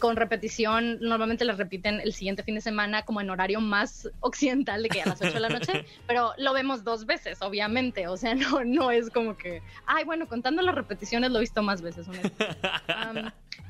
con 0.00 0.16
repetición, 0.16 0.98
normalmente 1.00 1.44
las 1.44 1.56
repiten 1.56 2.00
el 2.00 2.12
siguiente 2.12 2.42
fin 2.42 2.56
de 2.56 2.60
semana 2.60 3.02
como 3.02 3.20
en 3.20 3.30
horario 3.30 3.60
más 3.60 4.08
occidental 4.20 4.82
de 4.82 4.88
que 4.90 5.02
a 5.02 5.06
las 5.06 5.22
8 5.22 5.32
de 5.32 5.40
la 5.40 5.48
noche, 5.48 5.84
pero 6.06 6.32
lo 6.36 6.52
vemos 6.52 6.84
dos 6.84 7.06
veces, 7.06 7.40
obviamente, 7.40 8.06
o 8.06 8.16
sea, 8.16 8.34
no, 8.34 8.64
no 8.64 8.90
es 8.90 9.10
como 9.10 9.36
que, 9.36 9.62
ay, 9.86 10.04
bueno, 10.04 10.28
contando 10.28 10.60
las 10.62 10.74
repeticiones 10.74 11.30
lo 11.30 11.38
he 11.38 11.40
visto 11.40 11.62
más 11.62 11.80
veces. 11.80 12.06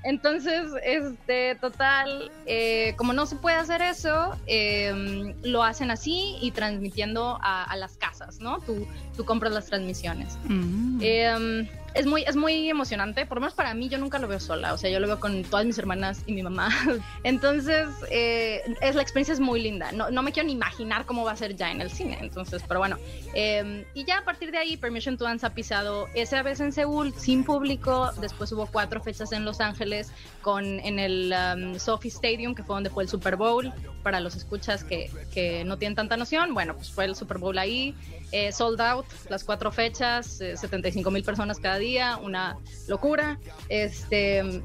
entonces, 0.03 0.73
este, 0.83 1.55
total, 1.57 2.33
eh, 2.47 2.95
como 2.97 3.13
no 3.13 3.27
se 3.27 3.37
puede 3.37 3.57
hacer 3.57 3.81
eso, 3.81 4.37
em, 4.47 5.35
lo 5.43 5.63
hacen 5.63 5.91
así 5.91 6.37
y 6.41 6.51
transmitiendo 6.51 7.39
a, 7.41 7.75
las 7.77 7.97
casas, 7.97 8.39
¿no? 8.39 8.61
Tú, 8.61 8.87
tú 9.17 9.25
compras 9.25 9.53
las 9.53 9.67
transmisiones. 9.67 10.39
Mm. 10.45 11.01
Em, 11.03 11.69
es 11.95 12.07
muy, 12.07 12.23
es 12.23 12.37
muy 12.37 12.69
emocionante, 12.69 13.25
por 13.25 13.39
lo 13.39 13.43
menos 13.43 13.55
para 13.55 13.73
mí 13.75 13.89
yo 13.89 13.99
nunca 13.99 14.19
lo 14.19 14.29
veo 14.29 14.41
sola, 14.41 14.75
o 14.75 14.79
sea, 14.79 14.91
yo 14.91 15.01
lo 15.01 15.07
veo 15.07 15.21
con 15.21 15.43
todas 15.45 15.65
mis 15.65 15.79
hermanas 15.79 16.23
y 16.27 16.33
mi 16.33 16.43
mamá. 16.43 16.69
Entonces, 17.25 17.89
eh, 18.11 18.63
es, 18.81 18.95
la 18.95 19.03
experiencia 19.03 19.33
es 19.33 19.41
muy 19.41 19.61
linda, 19.61 19.93
no, 19.93 20.11
no, 20.11 20.23
me 20.23 20.33
quiero 20.33 20.47
ni 20.47 20.53
imaginar 20.53 21.07
cómo 21.07 21.25
va 21.25 21.33
a 21.33 21.37
ser 21.37 21.57
ya 21.57 21.71
en 21.71 21.81
el 21.81 21.91
cine, 21.91 22.19
entonces, 22.21 22.63
pero 22.67 22.81
bueno. 22.81 22.97
Eh, 23.35 23.87
y 23.95 24.05
ya 24.05 24.19
a 24.19 24.25
partir 24.25 24.51
de 24.51 24.59
ahí, 24.59 24.77
Permission 24.77 25.17
to 25.17 25.25
Dance 25.25 25.47
ha 25.47 25.55
pisado 25.55 26.09
esa 26.15 26.43
vez 26.43 26.61
en 26.61 26.73
Seúl, 26.73 27.15
sin 27.15 27.45
público, 27.45 28.11
después 28.21 28.51
hubo 28.53 28.67
cuatro 28.67 29.01
fechas 29.01 29.33
en 29.33 29.45
Los 29.45 29.61
Ángeles, 29.61 30.11
con 30.43 30.65
en 30.81 30.99
el 30.99 31.35
um, 31.55 31.79
Sophie 31.79 32.11
Stadium, 32.11 32.55
que 32.55 32.63
fue 32.63 32.77
donde 32.77 32.91
fue 32.91 33.05
el 33.05 33.09
Super 33.09 33.37
Bowl, 33.37 33.73
para 34.05 34.21
los 34.21 34.37
escuchas 34.37 34.85
que, 34.85 35.11
que 35.33 35.65
no 35.65 35.79
tienen 35.79 35.97
tanta 35.97 36.17
noción, 36.17 36.55
bueno, 36.55 36.77
pues 36.77 36.93
fue 36.93 37.07
el 37.07 37.17
Super 37.17 37.39
Bowl 37.39 37.59
ahí, 37.59 37.97
eh, 38.31 38.53
sold 38.53 38.81
out 38.81 39.07
las 39.29 39.43
cuatro 39.43 39.73
fechas, 39.73 40.27
75 40.27 41.11
mil 41.11 41.25
personas 41.25 41.59
cada 41.59 41.79
día 41.79 42.19
una 42.19 42.57
locura. 42.87 43.41
Este, 43.69 44.63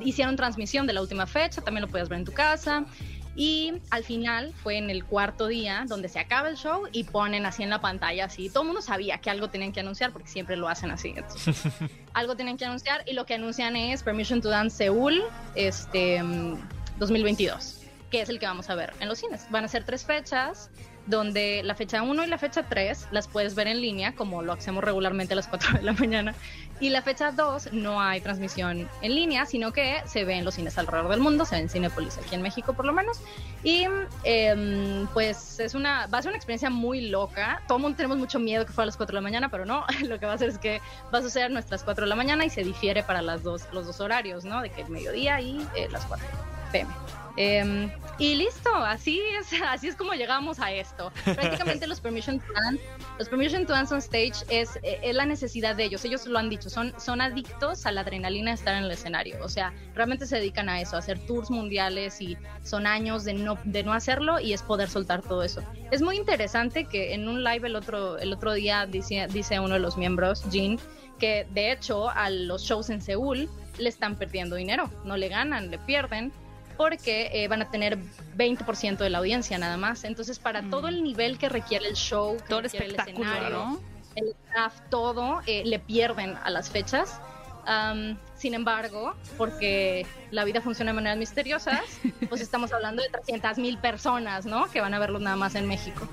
hicieron 0.00 0.34
transmisión 0.36 0.86
de 0.86 0.94
la 0.94 1.02
última 1.02 1.26
fecha, 1.26 1.60
también 1.60 1.82
lo 1.82 1.88
puedes 1.88 2.08
ver 2.08 2.18
en 2.18 2.24
tu 2.24 2.32
casa. 2.32 2.86
Y 3.36 3.72
al 3.90 4.04
final 4.04 4.54
fue 4.62 4.78
en 4.78 4.90
el 4.90 5.04
cuarto 5.04 5.48
día 5.48 5.84
donde 5.88 6.08
se 6.08 6.20
acaba 6.20 6.48
el 6.48 6.56
show 6.56 6.86
y 6.92 7.02
ponen 7.02 7.46
así 7.46 7.64
en 7.64 7.70
la 7.70 7.80
pantalla, 7.80 8.26
así. 8.26 8.48
Todo 8.48 8.62
el 8.62 8.66
mundo 8.68 8.80
sabía 8.80 9.18
que 9.18 9.28
algo 9.28 9.50
tenían 9.50 9.72
que 9.72 9.80
anunciar 9.80 10.12
porque 10.12 10.28
siempre 10.28 10.56
lo 10.56 10.68
hacen 10.68 10.92
así. 10.92 11.14
algo 12.14 12.36
tienen 12.36 12.56
que 12.56 12.64
anunciar 12.64 13.02
y 13.06 13.12
lo 13.14 13.26
que 13.26 13.34
anuncian 13.34 13.74
es 13.74 14.04
Permission 14.04 14.40
to 14.40 14.50
Dance 14.50 14.76
Seúl 14.76 15.20
este, 15.56 16.22
2022, 16.98 17.80
que 18.14 18.22
es 18.22 18.28
el 18.28 18.38
que 18.38 18.46
vamos 18.46 18.70
a 18.70 18.76
ver 18.76 18.92
en 19.00 19.08
los 19.08 19.18
cines. 19.18 19.46
Van 19.50 19.64
a 19.64 19.68
ser 19.68 19.82
tres 19.82 20.04
fechas 20.04 20.70
donde 21.06 21.62
la 21.64 21.74
fecha 21.74 22.00
1 22.02 22.24
y 22.24 22.26
la 22.28 22.38
fecha 22.38 22.62
3 22.62 23.08
las 23.10 23.26
puedes 23.26 23.54
ver 23.56 23.66
en 23.66 23.80
línea, 23.80 24.14
como 24.14 24.40
lo 24.40 24.52
hacemos 24.52 24.84
regularmente 24.84 25.34
a 25.34 25.36
las 25.36 25.48
4 25.48 25.78
de 25.78 25.82
la 25.82 25.92
mañana, 25.92 26.34
y 26.80 26.90
la 26.90 27.02
fecha 27.02 27.32
2 27.32 27.72
no 27.72 28.00
hay 28.00 28.20
transmisión 28.20 28.88
en 29.02 29.14
línea, 29.14 29.44
sino 29.46 29.72
que 29.72 30.00
se 30.06 30.24
ve 30.24 30.34
en 30.34 30.44
los 30.44 30.54
cines 30.54 30.78
alrededor 30.78 31.10
del 31.10 31.20
mundo, 31.20 31.44
se 31.44 31.56
ve 31.56 31.62
en 31.62 31.68
Cinepolis 31.68 32.16
aquí 32.16 32.36
en 32.36 32.42
México 32.42 32.72
por 32.72 32.86
lo 32.86 32.92
menos, 32.92 33.20
y 33.64 33.86
eh, 34.22 35.04
pues 35.12 35.60
es 35.60 35.74
una, 35.74 36.06
va 36.06 36.18
a 36.18 36.22
ser 36.22 36.30
una 36.30 36.38
experiencia 36.38 36.70
muy 36.70 37.08
loca, 37.08 37.62
todo 37.66 37.78
el 37.78 37.82
mundo 37.82 37.96
tenemos 37.96 38.16
mucho 38.16 38.38
miedo 38.38 38.64
que 38.64 38.72
fuera 38.72 38.84
a 38.84 38.86
las 38.86 38.96
4 38.96 39.12
de 39.12 39.20
la 39.20 39.24
mañana, 39.24 39.50
pero 39.50 39.66
no, 39.66 39.84
lo 40.08 40.18
que 40.18 40.24
va 40.24 40.32
a 40.32 40.34
hacer 40.36 40.48
es 40.48 40.58
que 40.58 40.80
va 41.12 41.18
a 41.18 41.22
suceder 41.22 41.50
nuestras 41.50 41.82
4 41.82 42.04
de 42.04 42.08
la 42.08 42.16
mañana 42.16 42.46
y 42.46 42.50
se 42.50 42.62
difiere 42.62 43.02
para 43.02 43.20
las 43.20 43.42
dos, 43.42 43.64
los 43.72 43.86
dos 43.86 44.00
horarios, 44.00 44.44
¿no? 44.44 44.62
De 44.62 44.70
que 44.70 44.82
el 44.82 44.88
mediodía 44.88 45.40
y 45.40 45.66
eh, 45.74 45.88
las 45.90 46.06
4 46.06 46.26
pm. 46.72 46.88
Eh, 47.36 47.90
y 48.18 48.36
listo, 48.36 48.72
así 48.74 49.20
es, 49.40 49.60
así 49.68 49.88
es 49.88 49.96
como 49.96 50.12
llegamos 50.14 50.60
a 50.60 50.70
esto. 50.70 51.12
Prácticamente 51.24 51.86
los 51.86 52.00
Permission 52.00 52.38
to 52.38 52.46
Dance, 52.52 52.82
los 53.18 53.28
Permission 53.28 53.66
to 53.66 53.74
on 53.74 53.98
Stage 53.98 54.44
es, 54.48 54.76
eh, 54.82 55.00
es, 55.02 55.14
la 55.14 55.26
necesidad 55.26 55.74
de 55.74 55.84
ellos. 55.84 56.04
Ellos 56.04 56.26
lo 56.26 56.38
han 56.38 56.48
dicho, 56.48 56.70
son, 56.70 56.92
son 56.98 57.20
adictos 57.20 57.86
a 57.86 57.92
la 57.92 58.02
adrenalina 58.02 58.52
de 58.52 58.54
estar 58.54 58.76
en 58.76 58.84
el 58.84 58.90
escenario. 58.90 59.36
O 59.42 59.48
sea, 59.48 59.72
realmente 59.94 60.26
se 60.26 60.36
dedican 60.36 60.68
a 60.68 60.80
eso, 60.80 60.96
a 60.96 61.00
hacer 61.00 61.18
tours 61.26 61.50
mundiales 61.50 62.20
y 62.20 62.36
son 62.62 62.86
años 62.86 63.24
de 63.24 63.34
no, 63.34 63.58
de 63.64 63.82
no 63.82 63.92
hacerlo 63.92 64.38
y 64.38 64.52
es 64.52 64.62
poder 64.62 64.88
soltar 64.88 65.22
todo 65.22 65.42
eso. 65.42 65.62
Es 65.90 66.02
muy 66.02 66.16
interesante 66.16 66.84
que 66.84 67.14
en 67.14 67.28
un 67.28 67.42
live 67.42 67.66
el 67.66 67.76
otro, 67.76 68.18
el 68.18 68.32
otro 68.32 68.52
día 68.52 68.86
dice, 68.86 69.26
dice 69.32 69.58
uno 69.58 69.74
de 69.74 69.80
los 69.80 69.96
miembros, 69.96 70.44
Jean, 70.50 70.78
que 71.18 71.46
de 71.50 71.72
hecho 71.72 72.10
a 72.10 72.30
los 72.30 72.62
shows 72.62 72.90
en 72.90 73.00
Seúl 73.00 73.48
le 73.78 73.88
están 73.88 74.16
perdiendo 74.16 74.54
dinero, 74.54 74.88
no 75.04 75.16
le 75.16 75.28
ganan, 75.28 75.70
le 75.70 75.78
pierden 75.78 76.32
porque 76.76 77.30
eh, 77.32 77.48
van 77.48 77.62
a 77.62 77.70
tener 77.70 77.98
20% 78.36 78.98
de 78.98 79.10
la 79.10 79.18
audiencia 79.18 79.58
nada 79.58 79.76
más. 79.76 80.04
Entonces, 80.04 80.38
para 80.38 80.62
mm. 80.62 80.70
todo 80.70 80.88
el 80.88 81.02
nivel 81.02 81.38
que 81.38 81.48
requiere 81.48 81.88
el 81.88 81.94
show, 81.94 82.36
todo 82.48 82.60
el 82.60 82.66
espectáculo, 82.66 83.30
el, 83.30 83.36
escenario, 83.36 83.80
el 84.16 84.28
staff, 84.46 84.80
todo, 84.90 85.40
eh, 85.46 85.62
le 85.64 85.78
pierden 85.78 86.36
a 86.42 86.50
las 86.50 86.70
fechas. 86.70 87.20
Um, 87.66 88.18
sin 88.36 88.52
embargo, 88.52 89.14
porque 89.38 90.06
la 90.30 90.44
vida 90.44 90.60
funciona 90.60 90.90
de 90.90 90.96
maneras 90.96 91.16
misteriosas, 91.16 91.80
pues 92.28 92.42
estamos 92.42 92.74
hablando 92.74 93.02
de 93.02 93.08
300 93.08 93.56
mil 93.56 93.78
personas, 93.78 94.44
¿no? 94.44 94.70
Que 94.70 94.82
van 94.82 94.92
a 94.92 94.98
verlos 94.98 95.22
nada 95.22 95.36
más 95.36 95.54
en 95.54 95.66
México. 95.66 96.06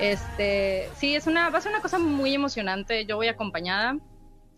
Este, 0.00 0.90
sí, 0.96 1.14
es 1.14 1.28
una, 1.28 1.48
va 1.50 1.58
a 1.58 1.60
ser 1.60 1.70
una 1.70 1.82
cosa 1.82 2.00
muy 2.00 2.34
emocionante. 2.34 3.06
Yo 3.06 3.16
voy 3.16 3.28
acompañada 3.28 3.96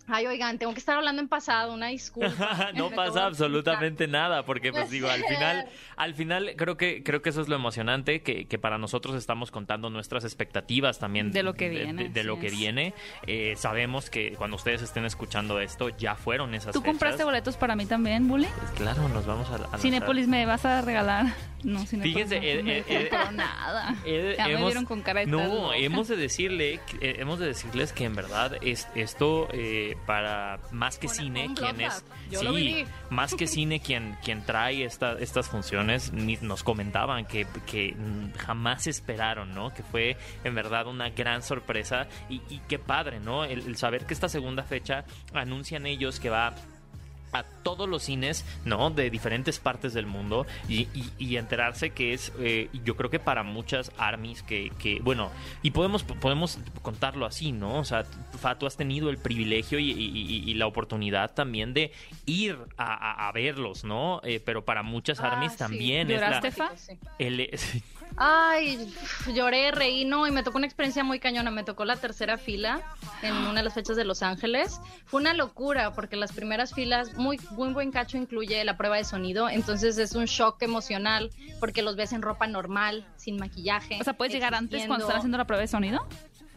Ay, 0.08 0.26
oigan, 0.26 0.58
tengo 0.58 0.72
que 0.72 0.78
estar 0.78 0.96
hablando 0.96 1.20
en 1.20 1.28
pasado, 1.28 1.74
una 1.74 1.88
disculpa. 1.88 2.70
no 2.74 2.90
pasa 2.90 3.26
absolutamente 3.26 4.08
nada, 4.08 4.44
porque 4.44 4.72
pues 4.72 4.90
digo, 4.90 5.08
al 5.08 5.22
final, 5.24 5.66
al 5.96 6.14
final 6.14 6.54
creo 6.56 6.76
que, 6.76 7.02
creo 7.02 7.20
que 7.20 7.28
eso 7.30 7.42
es 7.42 7.48
lo 7.48 7.56
emocionante, 7.56 8.22
que, 8.22 8.46
que 8.46 8.58
para 8.58 8.78
nosotros 8.78 9.14
estamos 9.16 9.50
contando 9.50 9.90
nuestras 9.90 10.24
expectativas 10.24 10.98
también 10.98 11.30
de 11.30 11.42
lo 11.42 11.54
que 11.54 11.68
viene. 11.68 12.04
De, 12.04 12.08
de 12.08 12.24
lo 12.24 12.40
que 12.40 12.48
viene. 12.48 12.94
Eh, 13.26 13.54
sabemos 13.56 14.08
que 14.08 14.32
cuando 14.32 14.56
ustedes 14.56 14.82
estén 14.82 15.04
escuchando 15.04 15.60
esto, 15.60 15.90
ya 15.90 16.14
fueron 16.14 16.54
esas 16.54 16.72
¿Tú 16.72 16.82
compraste 16.82 17.24
boletos 17.24 17.56
para 17.56 17.76
mí 17.76 17.86
también, 17.86 18.28
Bully? 18.28 18.48
Pues 18.58 18.70
claro, 18.72 19.08
nos 19.08 19.26
vamos 19.26 19.48
a, 19.50 19.74
a 19.74 19.78
Cinepolis, 19.78 20.26
¿me 20.26 20.46
vas 20.46 20.64
a 20.64 20.80
regalar? 20.80 21.26
No, 21.64 21.84
Cinepolis 21.86 22.14
Fíjense, 22.14 22.62
no, 22.62 22.70
eh, 22.70 22.84
eh, 22.88 23.10
nada. 23.32 23.96
Eh, 24.04 24.34
ya 24.36 24.46
hemos, 24.46 24.60
me 24.60 24.66
vieron 24.66 24.84
con 24.84 25.02
cara 25.02 25.20
de 25.20 25.26
No, 25.26 25.72
hemos 25.72 26.08
de 26.08 26.16
decirle, 26.16 26.80
hemos 27.00 27.38
de 27.38 27.46
decirles 27.46 27.92
que 27.92 28.04
en 28.04 28.14
verdad 28.14 28.58
es 28.62 28.88
esto 28.94 29.48
para 30.06 30.60
más 30.70 30.98
que 30.98 31.08
cine, 31.08 31.50
quien 31.54 31.80
es 31.80 32.04
sí, 32.30 32.84
más 33.10 33.34
que 33.34 33.46
cine 33.46 33.80
quien 33.80 34.16
quien 34.22 34.44
trae 34.44 34.84
esta, 34.84 35.18
estas 35.18 35.48
funciones 35.48 36.12
nos 36.12 36.62
comentaban 36.62 37.26
que, 37.26 37.46
que 37.66 37.96
jamás 38.36 38.86
esperaron, 38.86 39.54
¿no? 39.54 39.72
Que 39.74 39.82
fue 39.82 40.16
en 40.44 40.54
verdad 40.54 40.86
una 40.86 41.10
gran 41.10 41.42
sorpresa 41.42 42.06
y, 42.28 42.40
y 42.48 42.60
qué 42.68 42.78
padre, 42.78 43.20
¿no? 43.20 43.44
El, 43.44 43.66
el 43.66 43.76
saber 43.76 44.06
que 44.06 44.14
esta 44.14 44.28
segunda 44.28 44.62
fecha 44.62 45.04
anuncian 45.32 45.86
ellos 45.86 46.20
que 46.20 46.30
va 46.30 46.54
a 47.32 47.42
todos 47.42 47.88
los 47.88 48.02
cines, 48.02 48.44
¿no? 48.64 48.90
De 48.90 49.10
diferentes 49.10 49.58
partes 49.58 49.92
del 49.94 50.06
mundo 50.06 50.46
y, 50.68 50.88
y, 50.94 51.10
y 51.18 51.36
enterarse 51.36 51.90
que 51.90 52.12
es, 52.14 52.32
eh, 52.38 52.68
yo 52.84 52.96
creo 52.96 53.10
que 53.10 53.18
para 53.18 53.42
muchas 53.42 53.92
armies 53.98 54.42
que, 54.42 54.72
que, 54.78 55.00
bueno, 55.00 55.30
y 55.62 55.70
podemos, 55.72 56.02
podemos 56.04 56.58
contarlo 56.82 57.26
así, 57.26 57.52
¿no? 57.52 57.78
O 57.78 57.84
sea, 57.84 58.04
Fa, 58.38 58.58
tú 58.58 58.66
has 58.66 58.76
tenido 58.76 59.10
el 59.10 59.18
privilegio 59.18 59.78
y, 59.78 59.90
y 59.90 60.54
la 60.54 60.66
oportunidad 60.66 61.34
también 61.34 61.74
de 61.74 61.92
ir 62.26 62.56
a, 62.76 62.94
a, 62.94 63.28
a 63.28 63.32
verlos, 63.32 63.84
¿no? 63.84 64.20
Eh, 64.24 64.40
pero 64.44 64.64
para 64.64 64.82
muchas 64.82 65.20
Ah, 65.20 65.32
armies 65.32 65.52
sí. 65.52 65.58
también 65.58 66.10
es 66.10 66.20
la... 66.20 66.26
¿Lloraste, 66.40 66.50
Fa? 66.52 66.70
el- 67.18 67.50
Ay, 68.20 68.92
lloré, 69.32 69.70
reí, 69.70 70.04
no, 70.04 70.26
y 70.26 70.30
me 70.30 70.42
tocó 70.42 70.58
una 70.58 70.66
experiencia 70.66 71.04
muy 71.04 71.20
cañona. 71.20 71.50
Me 71.50 71.64
tocó 71.64 71.84
la 71.84 71.96
tercera 71.96 72.36
fila 72.36 72.82
en 73.22 73.32
una 73.34 73.60
de 73.60 73.62
las 73.62 73.74
fechas 73.74 73.96
de 73.96 74.04
Los 74.04 74.22
Ángeles. 74.22 74.80
Fue 75.06 75.20
una 75.20 75.34
locura 75.34 75.94
porque 75.94 76.16
las 76.16 76.32
primeras 76.32 76.74
filas, 76.74 77.14
muy, 77.14 77.38
muy 77.50 77.72
buen 77.72 77.92
cacho 77.92 78.16
incluye 78.16 78.64
la 78.64 78.76
prueba 78.76 78.96
de 78.96 79.04
sonido, 79.04 79.48
entonces 79.48 79.98
es 79.98 80.14
un 80.14 80.24
shock 80.24 80.62
emocional 80.62 81.30
porque 81.60 81.82
los 81.82 81.96
ves 81.96 82.12
en 82.12 82.22
ropa 82.22 82.46
normal, 82.46 83.06
sin 83.16 83.36
maquillaje. 83.36 83.98
O 84.00 84.04
sea, 84.04 84.14
¿puedes 84.14 84.34
llegar 84.34 84.54
antes 84.54 84.86
cuando 84.86 85.06
están 85.06 85.20
haendo 85.22 85.38
la 85.38 85.46
prueba 85.46 85.60
de 85.60 85.68
sonido? 85.68 86.06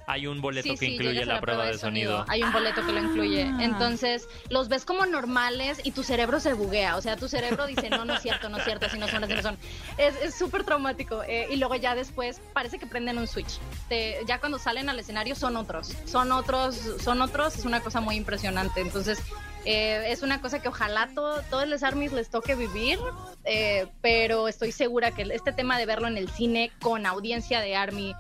Hay 0.08 0.28
un 0.28 0.42
boleto 0.42 0.64
Sí, 0.64 0.72
que 0.72 0.78
sí, 0.86 0.94
incluye 0.94 1.14
llegas 1.14 1.30
a 1.30 1.34
la, 1.34 1.42
prueba 1.42 1.66
de 1.66 1.78
sonido. 1.78 2.26
Hay 2.28 2.44
un 2.44 2.52
boleto 2.52 2.86
que 2.86 2.92
lo 2.92 3.00
incluye. 3.00 3.44
Ah. 3.44 3.58
Entonces, 3.62 4.28
los 4.50 4.68
ves 4.68 4.86
como 4.86 5.06
normales 5.06 5.80
y 5.84 5.92
tu 5.92 6.04
cerebro 6.04 6.40
se 6.40 6.54
buguea. 6.54 6.96
O 6.98 7.02
sea, 7.02 7.16
tu 7.18 7.28
cerebro 7.28 7.68
dice, 7.68 7.90
no, 7.90 8.06
no 8.06 8.16
es 8.16 8.22
cierto, 8.22 8.50
no 8.50 8.58
es 8.58 8.64
cierto, 8.64 8.86
así 8.88 8.98
no 8.98 9.08
son, 9.08 9.24
así 9.24 9.34
no 9.34 9.42
son. 9.42 9.58
Es 9.98 10.16
es 10.22 10.36
súper 10.36 10.64
traumático. 10.64 11.24
eh, 11.24 11.48
y 11.50 11.58
luego 11.58 11.76
ya 11.76 11.96
después 11.96 12.42
parece 12.54 12.80
que 12.80 12.88
prenden 12.88 13.18
un 13.18 13.28
switch. 13.28 13.60
Te- 13.90 14.20
ya 14.28 14.40
cuando 14.40 14.60
salen 14.60 14.90
al 14.90 15.00
escenario 15.00 15.36
son 15.36 15.56
otros. 15.56 15.96
Son 16.06 16.32
otros, 16.32 16.76
son 17.02 17.22
otros. 17.22 17.58
Es 17.58 17.66
una 17.66 17.82
cosa 17.82 18.02
muy 18.02 18.16
impresionante. 18.16 18.82
Entonces, 18.82 19.20
eh, 19.66 20.06
es 20.08 20.24
una 20.24 20.42
cosa 20.42 20.60
que 20.62 20.68
ojalá 20.70 21.10
todo, 21.14 21.42
todos 21.50 21.68
los 21.68 21.84
armies 21.84 22.12
les 22.14 22.30
toque 22.30 22.56
vivir, 22.56 22.98
eh, 23.46 23.88
pero 24.02 24.48
estoy 24.48 24.72
segura 24.72 25.12
que 25.12 25.22
este 25.22 25.52
tema 25.52 25.78
de 25.78 25.86
verlo 25.86 26.08
en 26.08 26.18
el 26.18 26.30
cine 26.30 26.72
con 26.82 27.06
audiencia 27.06 27.60
de 27.62 27.76
army 27.76 28.16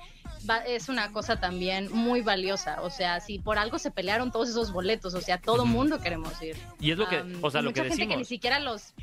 va- 0.49 0.57
es 0.65 0.89
una 0.89 1.11
cosa 1.11 1.39
también 1.39 1.89
muy 1.91 2.21
valiosa. 2.21 2.81
O 2.81 2.89
sea, 2.89 3.19
si 3.19 3.39
por 3.39 3.57
algo 3.57 3.79
se 3.79 3.91
pelearon 3.91 4.31
todos 4.31 4.49
esos 4.49 4.71
boletos, 4.71 5.13
o 5.13 5.21
sea, 5.21 5.37
todo 5.39 5.65
mundo 5.65 5.99
queremos 5.99 6.41
ir. 6.41 6.57
Y 6.79 6.91
es 6.91 6.97
lo 6.97 7.07
que, 7.07 7.17
Am, 7.17 7.33
o 7.41 7.49
sea, 7.51 7.61
lo 7.61 7.73
que 7.73 7.81
mucha 7.81 7.89
gente 7.95 8.01
que 8.03 8.15
ni 8.15 8.21
decimos. 8.23 8.27
siquiera 8.27 8.59
los 8.59 8.93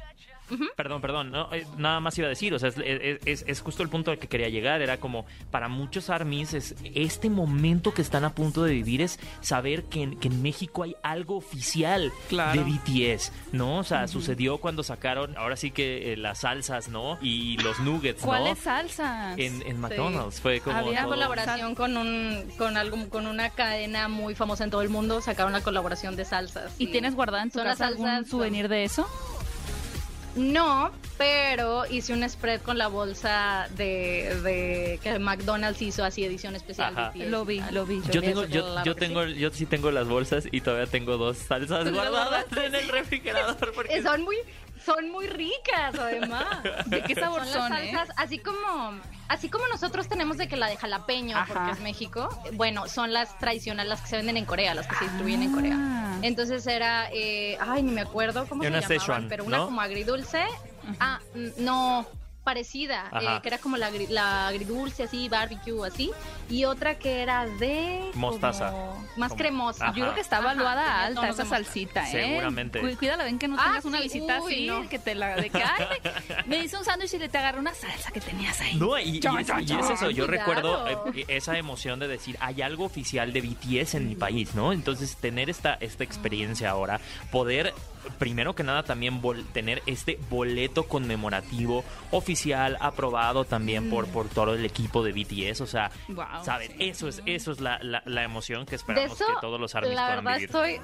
Perdón, 0.76 1.00
perdón, 1.00 1.30
no, 1.30 1.52
eh, 1.52 1.66
nada 1.76 2.00
más 2.00 2.16
iba 2.18 2.26
a 2.26 2.30
decir, 2.30 2.54
o 2.54 2.58
sea, 2.58 2.68
es, 2.70 3.42
es- 3.46 3.60
justo 3.60 3.82
el 3.82 3.88
punto 3.88 4.10
al 4.10 4.18
que 4.18 4.28
quería 4.28 4.48
llegar, 4.48 4.80
era 4.82 4.98
como, 4.98 5.26
para 5.50 5.68
muchos 5.68 6.10
armies, 6.10 6.54
es, 6.54 6.74
este 6.94 7.30
momento 7.30 7.92
que 7.94 8.02
están 8.02 8.24
a 8.24 8.34
punto 8.34 8.62
de 8.64 8.72
vivir 8.72 9.02
es 9.02 9.18
saber 9.40 9.84
que 9.84 10.02
en, 10.02 10.18
que 10.18 10.28
en 10.28 10.42
México 10.42 10.82
hay 10.82 10.96
algo 11.02 11.36
oficial 11.36 12.12
Claro. 12.28 12.62
de 12.64 12.70
BTS, 12.70 13.32
¿no? 13.52 13.78
O 13.78 13.84
sea, 13.84 14.08
sucedió 14.08 14.58
cuando 14.58 14.82
sacaron, 14.82 15.36
ahora 15.36 15.56
sí 15.56 15.70
que 15.70 16.12
eh, 16.12 16.16
las 16.16 16.38
salsas, 16.40 16.88
¿no? 16.88 17.18
Y 17.20 17.56
los 17.58 17.78
nuggets, 17.80 18.20
¿no? 18.22 18.26
¿Cuáles 18.28 18.58
salsas? 18.58 19.36
En, 19.38 19.62
en 19.66 19.80
McDonald's, 19.80 20.40
fue 20.40 20.60
como 20.60 20.76
Había 20.76 21.00
todo- 21.02 21.10
colaboración 21.10 21.74
con 21.74 21.96
un 21.96 22.44
con 22.56 22.76
algo 22.76 23.08
con 23.08 23.26
una 23.26 23.50
cadena 23.50 24.08
muy 24.08 24.34
famosa 24.34 24.64
en 24.64 24.70
todo 24.70 24.82
el 24.82 24.88
mundo, 24.88 25.20
sacaron 25.20 25.52
una 25.52 25.62
colaboración 25.62 26.16
de 26.16 26.24
salsas. 26.24 26.72
¿Y 26.78 26.88
tienes 26.88 27.14
guardada 27.14 27.42
en 27.42 27.50
tu 27.50 27.58
Son 27.58 27.66
las 27.66 27.78
casa 27.78 27.88
algún 27.88 28.06
salsas, 28.06 28.30
souvenir 28.30 28.68
de 28.68 28.84
eso? 28.84 29.06
No, 30.38 30.92
pero 31.16 31.84
hice 31.90 32.12
un 32.12 32.28
spread 32.28 32.60
con 32.62 32.78
la 32.78 32.86
bolsa 32.86 33.68
de, 33.76 34.40
de 34.42 35.00
que 35.02 35.18
McDonald's 35.18 35.82
hizo 35.82 36.04
así 36.04 36.24
edición 36.24 36.54
especial. 36.54 36.92
Ajá. 36.96 37.10
BTS. 37.10 37.28
Lo 37.28 37.44
vi, 37.44 37.60
lo 37.72 37.84
vi. 37.84 38.00
Yo 38.10 38.20
tengo, 38.22 38.44
yo, 38.46 38.82
yo 38.84 38.94
tengo, 38.94 39.24
yo 39.24 39.50
sí 39.50 39.66
tengo 39.66 39.90
las 39.90 40.06
bolsas 40.06 40.44
y 40.50 40.60
todavía 40.60 40.86
tengo 40.86 41.16
dos 41.16 41.38
salsas 41.38 41.84
¿Tú 41.84 41.92
guardadas 41.92 42.46
en 42.56 42.74
el 42.74 42.88
refrigerador 42.88 43.72
porque 43.74 43.96
Eh, 43.96 44.02
Son 44.02 44.22
muy, 44.22 44.36
son 44.84 45.10
muy 45.10 45.26
ricas, 45.26 45.98
además. 45.98 46.46
¿De 46.86 47.02
qué 47.02 47.14
sabor 47.16 47.44
son 47.44 47.52
son, 47.62 47.70
las 47.70 47.82
eh? 47.82 47.90
salsas, 47.92 48.16
así 48.18 48.38
como 48.38 48.92
así 49.28 49.48
como 49.48 49.66
nosotros 49.68 50.08
tenemos 50.08 50.36
de 50.36 50.48
que 50.48 50.56
la 50.56 50.68
de 50.68 50.76
jalapeño 50.76 51.36
Ajá. 51.36 51.52
porque 51.54 51.70
es 51.72 51.80
México, 51.80 52.28
bueno, 52.54 52.88
son 52.88 53.12
las 53.12 53.38
tradicionales 53.38 53.88
las 53.88 54.00
que 54.00 54.08
se 54.08 54.16
venden 54.16 54.36
en 54.36 54.44
Corea, 54.44 54.74
las 54.74 54.86
que 54.86 54.96
se 54.96 55.04
distribuyen 55.04 55.42
en 55.42 55.52
Corea. 55.52 55.76
Ah. 55.78 56.18
Entonces 56.22 56.66
era, 56.66 57.08
eh, 57.12 57.56
ay, 57.60 57.82
ni 57.82 57.92
me 57.92 58.00
acuerdo 58.00 58.46
cómo 58.46 58.62
Una 58.62 58.80
se 58.80 58.80
llamaban, 58.80 58.98
Szechuan, 59.00 59.28
pero 59.28 59.44
una 59.44 59.58
¿no? 59.58 59.64
como 59.66 59.80
agridulce. 59.80 60.42
Ah, 61.00 61.20
mm, 61.34 61.64
no, 61.64 62.06
parecida, 62.48 63.10
eh, 63.20 63.40
que 63.42 63.48
era 63.48 63.58
como 63.58 63.76
la, 63.76 63.90
la 64.08 64.48
agridulce, 64.48 65.02
así, 65.02 65.28
barbecue, 65.28 65.86
así. 65.86 66.10
Y 66.48 66.64
otra 66.64 66.98
que 66.98 67.20
era 67.20 67.46
de... 67.46 68.08
como 68.14 68.30
Mostaza. 68.30 68.72
Más 69.18 69.28
Como- 69.28 69.36
cremosa. 69.38 69.84
Ajá. 69.88 69.94
Yo 69.94 70.04
creo 70.04 70.14
que 70.14 70.22
está 70.22 70.40
tenía 70.40 71.04
alta 71.04 71.28
esa 71.28 71.44
salsita, 71.44 72.08
¿eh? 72.08 72.12
Seguramente. 72.12 72.80
Cu- 72.80 72.96
Cuídala, 72.98 73.24
ven 73.24 73.38
que 73.38 73.48
no 73.48 73.56
Ah, 73.58 73.64
tengas 73.64 73.84
una 73.84 73.98
sí, 73.98 74.04
visita 74.04 74.40
uy, 74.40 74.52
así, 74.54 74.66
no. 74.66 74.88
que 74.88 74.98
te 74.98 75.14
la... 75.14 75.36
De 75.36 75.50
que, 75.50 75.62
ay, 75.62 75.84
me, 76.46 76.56
me 76.56 76.64
hice 76.64 76.78
un 76.78 76.84
sándwich 76.86 77.12
y 77.14 77.18
le 77.18 77.28
te 77.28 77.36
agarré 77.36 77.58
una 77.58 77.74
salsa 77.74 78.10
que 78.12 78.20
tenías 78.22 78.58
ahí. 78.62 78.76
No, 78.76 78.98
y, 78.98 79.02
y 79.16 79.20
Chon, 79.20 79.38
es, 79.40 79.46
chon, 79.46 79.60
y 79.60 79.62
es 79.64 79.68
chon. 79.68 79.92
eso, 79.92 80.10
yo 80.10 80.26
Cuidado. 80.26 80.26
recuerdo 80.86 81.10
eh, 81.14 81.24
esa 81.28 81.58
emoción 81.58 81.98
de 81.98 82.08
decir, 82.08 82.38
hay 82.40 82.62
algo 82.62 82.84
oficial 82.86 83.32
de 83.34 83.42
BTS 83.42 83.96
en 83.96 84.08
mi 84.08 84.14
país, 84.14 84.54
¿no? 84.54 84.72
Entonces, 84.72 85.16
tener 85.16 85.50
esta, 85.50 85.74
esta 85.80 86.02
experiencia 86.04 86.70
ahora, 86.70 86.98
poder, 87.30 87.74
primero 88.18 88.54
que 88.54 88.62
nada, 88.62 88.82
también 88.82 89.20
vol- 89.22 89.44
tener 89.52 89.82
este 89.86 90.18
boleto 90.30 90.84
conmemorativo 90.88 91.84
oficial, 92.10 92.76
aprobado 92.80 93.44
también 93.44 93.90
por, 93.90 94.06
por 94.08 94.28
todo 94.28 94.54
el 94.54 94.64
equipo 94.64 95.02
de 95.02 95.12
BTS, 95.12 95.60
o 95.62 95.66
sea, 95.66 95.90
¿sabes? 96.42 96.70
sí. 96.70 96.76
Eso 96.88 97.08
es, 97.08 97.22
eso 97.26 97.52
es 97.52 97.60
la, 97.60 97.78
la, 97.82 98.02
la 98.06 98.22
emoción 98.24 98.66
que 98.66 98.74
esperamos 98.76 99.20
eso, 99.20 99.26
que 99.26 99.40
todos 99.40 99.60
los 99.60 99.74
la 99.74 100.08
verdad 100.08 100.34
vivir. 100.34 100.44
estoy 100.46 100.80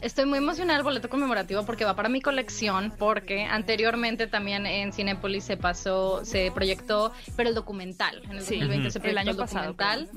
estoy 0.00 0.24
muy 0.26 0.38
emocionada 0.38 0.78
del 0.78 0.84
boleto 0.84 1.08
conmemorativo 1.08 1.64
porque 1.66 1.84
va 1.84 1.94
para 1.96 2.08
mi 2.08 2.20
colección 2.20 2.92
porque 2.98 3.44
anteriormente 3.44 4.26
también 4.28 4.66
en 4.66 4.92
Cinepolis 4.92 5.44
se 5.44 5.56
pasó 5.56 6.24
se 6.24 6.52
proyectó 6.52 7.12
pero 7.36 7.48
el 7.48 7.54
documental 7.54 8.22
en 8.24 8.32
el 8.32 8.42
Sí, 8.42 8.54
2020 8.60 8.82
Ujú. 8.88 8.90
se 8.92 8.98
el 8.98 9.02
proyectó 9.02 9.20
año 9.20 9.30
el 9.32 9.36
pasado. 9.36 9.72
documental. 9.72 10.08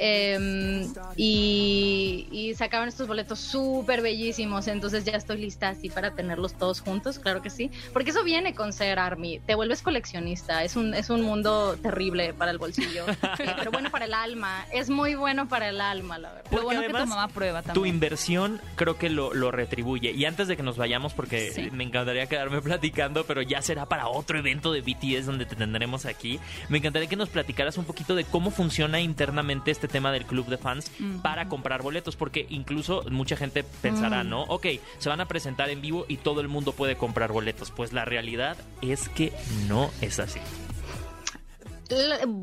Eh, 0.00 0.86
y, 1.16 2.26
y 2.30 2.54
sacaban 2.54 2.88
estos 2.88 3.06
boletos 3.08 3.38
súper 3.38 4.02
bellísimos, 4.02 4.68
entonces 4.68 5.04
ya 5.04 5.12
estoy 5.12 5.38
lista 5.38 5.68
así 5.70 5.88
para 5.90 6.14
tenerlos 6.14 6.54
todos 6.54 6.80
juntos, 6.80 7.18
claro 7.18 7.42
que 7.42 7.50
sí, 7.50 7.70
porque 7.92 8.10
eso 8.10 8.22
viene 8.24 8.54
con 8.54 8.72
ser 8.72 8.98
Army, 8.98 9.40
te 9.46 9.54
vuelves 9.54 9.82
coleccionista, 9.82 10.62
es 10.64 10.76
un, 10.76 10.94
es 10.94 11.10
un 11.10 11.22
mundo 11.22 11.76
terrible 11.82 12.32
para 12.34 12.50
el 12.50 12.58
bolsillo, 12.58 13.08
eh, 13.08 13.16
pero 13.58 13.70
bueno 13.70 13.90
para 13.90 14.04
el 14.04 14.14
alma, 14.14 14.64
es 14.72 14.88
muy 14.90 15.14
bueno 15.14 15.48
para 15.48 15.68
el 15.68 15.80
alma, 15.80 16.18
la 16.18 16.28
verdad. 16.32 16.44
Lo 16.44 16.50
Porque 16.50 16.64
bueno 16.64 16.80
que 16.80 16.86
además, 16.86 17.02
tu 17.04 17.08
mamá 17.10 17.28
prueba 17.28 17.62
Tu 17.62 17.66
también. 17.72 17.94
inversión 17.94 18.60
creo 18.76 18.96
que 18.96 19.10
lo, 19.10 19.34
lo 19.34 19.50
retribuye. 19.50 20.12
Y 20.12 20.24
antes 20.24 20.48
de 20.48 20.56
que 20.56 20.62
nos 20.62 20.76
vayamos, 20.76 21.12
porque 21.14 21.50
Sí. 21.52 21.70
me 21.72 21.84
encantaría 21.84 22.26
quedarme 22.26 22.60
platicando, 22.62 23.24
pero 23.24 23.42
ya 23.42 23.60
será 23.62 23.86
para 23.86 24.08
otro 24.08 24.38
evento 24.38 24.72
de 24.72 24.80
BTS 24.80 25.26
donde 25.26 25.46
te 25.46 25.56
tendremos 25.56 26.06
aquí. 26.06 26.38
Me 26.68 26.78
encantaría 26.78 27.08
que 27.08 27.16
nos 27.16 27.28
platicaras 27.28 27.76
un 27.78 27.84
poquito 27.84 28.14
de 28.14 28.24
cómo 28.24 28.50
funciona 28.50 29.00
internamente 29.00 29.70
este 29.70 29.87
tema 29.88 30.12
del 30.12 30.24
club 30.26 30.46
de 30.46 30.58
fans 30.58 30.90
para 31.22 31.48
comprar 31.48 31.82
boletos, 31.82 32.16
porque 32.16 32.46
incluso 32.50 33.04
mucha 33.10 33.36
gente 33.36 33.64
pensará, 33.82 34.24
Mm. 34.24 34.28
¿no? 34.30 34.42
Ok, 34.44 34.66
se 34.98 35.08
van 35.08 35.20
a 35.20 35.26
presentar 35.28 35.70
en 35.70 35.80
vivo 35.80 36.04
y 36.08 36.16
todo 36.18 36.40
el 36.40 36.48
mundo 36.48 36.72
puede 36.72 36.96
comprar 36.96 37.32
boletos. 37.32 37.70
Pues 37.70 37.92
la 37.92 38.04
realidad 38.04 38.56
es 38.82 39.08
que 39.08 39.32
no 39.68 39.90
es 40.00 40.18
así. 40.18 40.40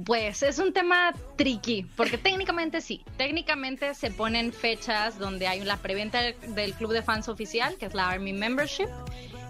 Pues 0.06 0.42
es 0.42 0.58
un 0.58 0.74
tema 0.74 1.14
tricky, 1.36 1.86
porque 1.96 2.18
técnicamente 2.18 2.82
sí, 2.82 3.04
técnicamente 3.16 3.94
se 3.94 4.10
ponen 4.10 4.52
fechas 4.52 5.20
donde 5.20 5.48
hay 5.48 5.64
la 5.64 5.78
preventa 5.78 6.20
del, 6.20 6.36
del 6.56 6.74
club 6.74 6.92
de 6.92 7.04
fans 7.04 7.30
oficial, 7.30 7.76
que 7.78 7.86
es 7.86 7.94
la 7.94 8.10
Army 8.10 8.34
Membership. 8.34 8.88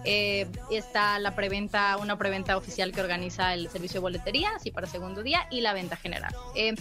Eh, 0.04 0.46
está 0.70 1.18
la 1.18 1.34
preventa, 1.34 1.96
una 1.96 2.18
preventa 2.18 2.58
oficial 2.58 2.92
que 2.92 3.00
organiza 3.00 3.54
el 3.54 3.70
servicio 3.70 3.94
de 3.94 4.02
boletería, 4.02 4.50
así 4.54 4.70
para 4.70 4.86
segundo 4.86 5.22
día, 5.22 5.48
y 5.50 5.62
la 5.62 5.72
venta 5.72 5.96
general. 5.96 6.34
Eh, 6.54 6.74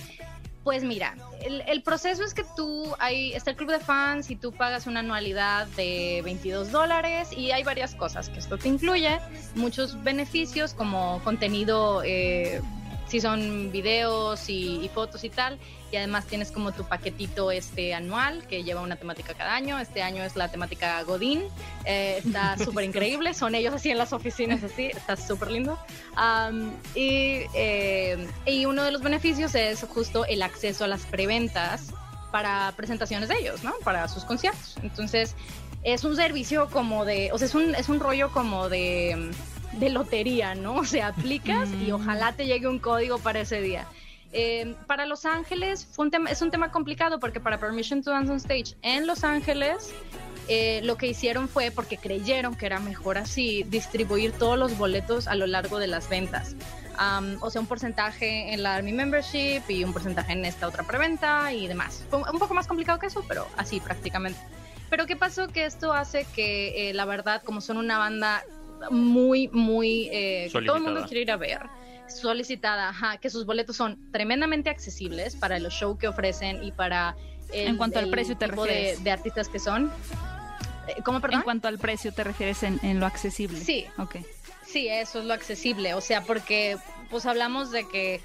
pues 0.65 0.83
mira, 0.83 1.15
el, 1.43 1.61
el 1.67 1.83
proceso 1.83 2.23
es 2.23 2.33
que 2.33 2.43
tú, 2.55 2.91
hay, 2.97 3.33
está 3.33 3.51
el 3.51 3.55
club 3.55 3.69
de 3.69 3.79
fans 3.79 4.31
y 4.31 4.35
tú 4.35 4.51
pagas 4.51 4.87
una 4.87 5.01
anualidad 5.01 5.67
de 5.77 6.23
22 6.25 6.71
dólares 6.71 7.29
y 7.31 7.51
hay 7.51 7.63
varias 7.63 7.93
cosas 7.93 8.29
que 8.29 8.39
esto 8.39 8.57
te 8.57 8.67
incluye, 8.67 9.19
muchos 9.53 10.03
beneficios 10.03 10.73
como 10.73 11.21
contenido, 11.23 12.01
eh, 12.03 12.63
si 13.07 13.21
son 13.21 13.71
videos 13.71 14.49
y, 14.49 14.83
y 14.83 14.89
fotos 14.89 15.23
y 15.23 15.29
tal, 15.29 15.59
y 15.91 15.97
además 15.97 16.25
tienes 16.25 16.51
como 16.51 16.71
tu 16.71 16.83
paquetito 16.83 17.51
este 17.51 17.93
anual 17.93 18.45
que 18.47 18.63
lleva 18.63 18.81
una 18.81 18.95
temática 18.95 19.33
cada 19.33 19.55
año, 19.55 19.79
este 19.79 20.01
año 20.01 20.23
es 20.23 20.35
la 20.35 20.49
temática 20.49 21.01
Godín, 21.03 21.43
eh, 21.85 22.21
está 22.25 22.57
súper 22.63 22.85
increíble, 22.85 23.33
son 23.33 23.55
ellos 23.55 23.73
así 23.73 23.91
en 23.91 23.97
las 23.97 24.11
oficinas 24.11 24.63
así, 24.63 24.87
está 24.87 25.15
súper 25.15 25.51
lindo. 25.51 25.79
Am, 26.15 26.73
y, 26.95 27.41
eh, 27.53 28.27
y 28.45 28.65
uno 28.65 28.83
de 28.83 28.91
los 28.91 29.01
beneficios 29.01 29.55
es 29.55 29.83
justo 29.83 30.25
el 30.25 30.41
acceso 30.41 30.83
a 30.83 30.87
las 30.87 31.05
preventas 31.05 31.93
para 32.31 32.73
presentaciones 32.75 33.29
de 33.29 33.35
ellos, 33.39 33.63
¿no? 33.63 33.73
Para 33.83 34.07
sus 34.09 34.25
conciertos. 34.25 34.75
Entonces, 34.83 35.35
es 35.83 36.03
un 36.03 36.15
servicio 36.15 36.67
como 36.69 37.05
de, 37.05 37.31
o 37.31 37.37
sea, 37.37 37.47
es 37.47 37.55
un, 37.55 37.75
es 37.75 37.87
un 37.87 37.99
rollo 37.99 38.31
como 38.31 38.67
de, 38.67 39.31
de 39.79 39.89
lotería, 39.89 40.55
¿no? 40.55 40.75
O 40.85 40.85
sea, 40.85 41.07
aplicas 41.07 41.69
y 41.81 41.91
Mm. 41.91 41.95
ojalá 41.95 42.33
te 42.33 42.45
llegue 42.45 42.67
un 42.67 42.79
código 42.79 43.19
para 43.19 43.39
ese 43.41 43.61
día. 43.61 43.85
Eh, 44.33 44.75
para 44.87 45.05
Los 45.05 45.25
Ángeles 45.25 45.87
fue 45.89 46.05
un 46.05 46.11
tema, 46.11 46.29
es 46.29 46.41
un 46.41 46.51
tema 46.51 46.69
complicado 46.71 47.19
porque 47.19 47.39
para 47.39 47.57
Permission 47.59 48.03
to 48.03 48.11
Dance 48.11 48.29
on 48.31 48.37
Stage 48.37 48.75
en 48.81 49.07
Los 49.07 49.23
Ángeles 49.23 49.93
eh, 50.49 50.81
lo 50.83 50.97
que 50.97 51.07
hicieron 51.07 51.47
fue 51.47 51.71
porque 51.71 51.97
creyeron 51.97 52.53
que 52.55 52.65
era 52.65 52.79
mejor 52.79 53.17
así 53.17 53.63
distribuir 53.63 54.31
todos 54.33 54.59
los 54.59 54.77
boletos 54.77 55.27
a 55.27 55.35
lo 55.35 55.47
largo 55.47 55.79
de 55.79 55.87
las 55.87 56.09
ventas. 56.09 56.55
O 57.41 57.49
sea, 57.49 57.59
un 57.61 57.67
porcentaje 57.67 58.53
en 58.53 58.61
la 58.63 58.75
Army 58.75 58.93
Membership 58.93 59.61
y 59.69 59.83
un 59.83 59.91
porcentaje 59.91 60.33
en 60.33 60.45
esta 60.45 60.67
otra 60.67 60.83
preventa 60.83 61.51
y 61.51 61.67
demás. 61.67 62.03
Fue 62.09 62.19
un 62.19 62.39
poco 62.39 62.53
más 62.53 62.67
complicado 62.67 62.99
que 62.99 63.07
eso, 63.07 63.23
pero 63.27 63.47
así 63.57 63.79
prácticamente. 63.79 64.39
Pero 64.89 65.05
¿qué 65.07 65.15
pasó? 65.15 65.47
Que 65.47 65.65
esto 65.65 65.93
hace 65.93 66.25
que, 66.35 66.89
eh, 66.89 66.93
la 66.93 67.05
verdad, 67.05 67.41
como 67.43 67.59
son 67.59 67.77
una 67.77 67.97
banda 67.97 68.43
muy, 68.91 69.47
muy... 69.49 70.09
eh, 70.11 70.49
que 70.51 70.61
todo 70.65 70.77
el 70.77 70.83
mundo 70.83 71.03
quiere 71.05 71.21
ir 71.21 71.31
a 71.31 71.37
ver, 71.37 71.61
solicitada, 72.07 72.89
ajá, 72.89 73.17
que 73.17 73.29
sus 73.29 73.45
boletos 73.45 73.75
son 73.75 73.97
tremendamente 74.11 74.69
accesibles 74.69 75.35
para 75.35 75.59
los 75.59 75.73
shows 75.73 75.97
que 75.97 76.07
ofrecen 76.07 76.63
y 76.63 76.71
para... 76.71 77.15
el- 77.51 77.67
En 77.69 77.77
cuanto 77.77 77.99
al 77.99 78.05
el 78.05 78.11
precio 78.11 78.37
te 78.37 78.47
tipo 78.47 78.63
de, 78.65 78.69
refieres. 78.71 79.03
de 79.03 79.11
artistas 79.11 79.49
que 79.49 79.59
son. 79.59 79.91
Eh, 80.87 81.01
¿Cómo, 81.03 81.19
perdón? 81.19 81.39
En 81.39 81.43
cuanto 81.43 81.67
al 81.67 81.79
precio, 81.79 82.11
¿te 82.13 82.23
refieres 82.23 82.61
en, 82.63 82.79
en 82.83 82.99
lo 82.99 83.05
accesible? 83.05 83.59
Sí. 83.59 83.85
Ok. 83.97 84.17
Sí, 84.65 84.87
eso 84.87 85.19
es 85.19 85.25
lo 85.25 85.33
accesible, 85.33 85.93
o 85.93 86.01
sea, 86.01 86.21
porque 86.23 86.75
pues 87.09 87.25
hablamos 87.25 87.71
de 87.71 87.87
que 87.87 88.19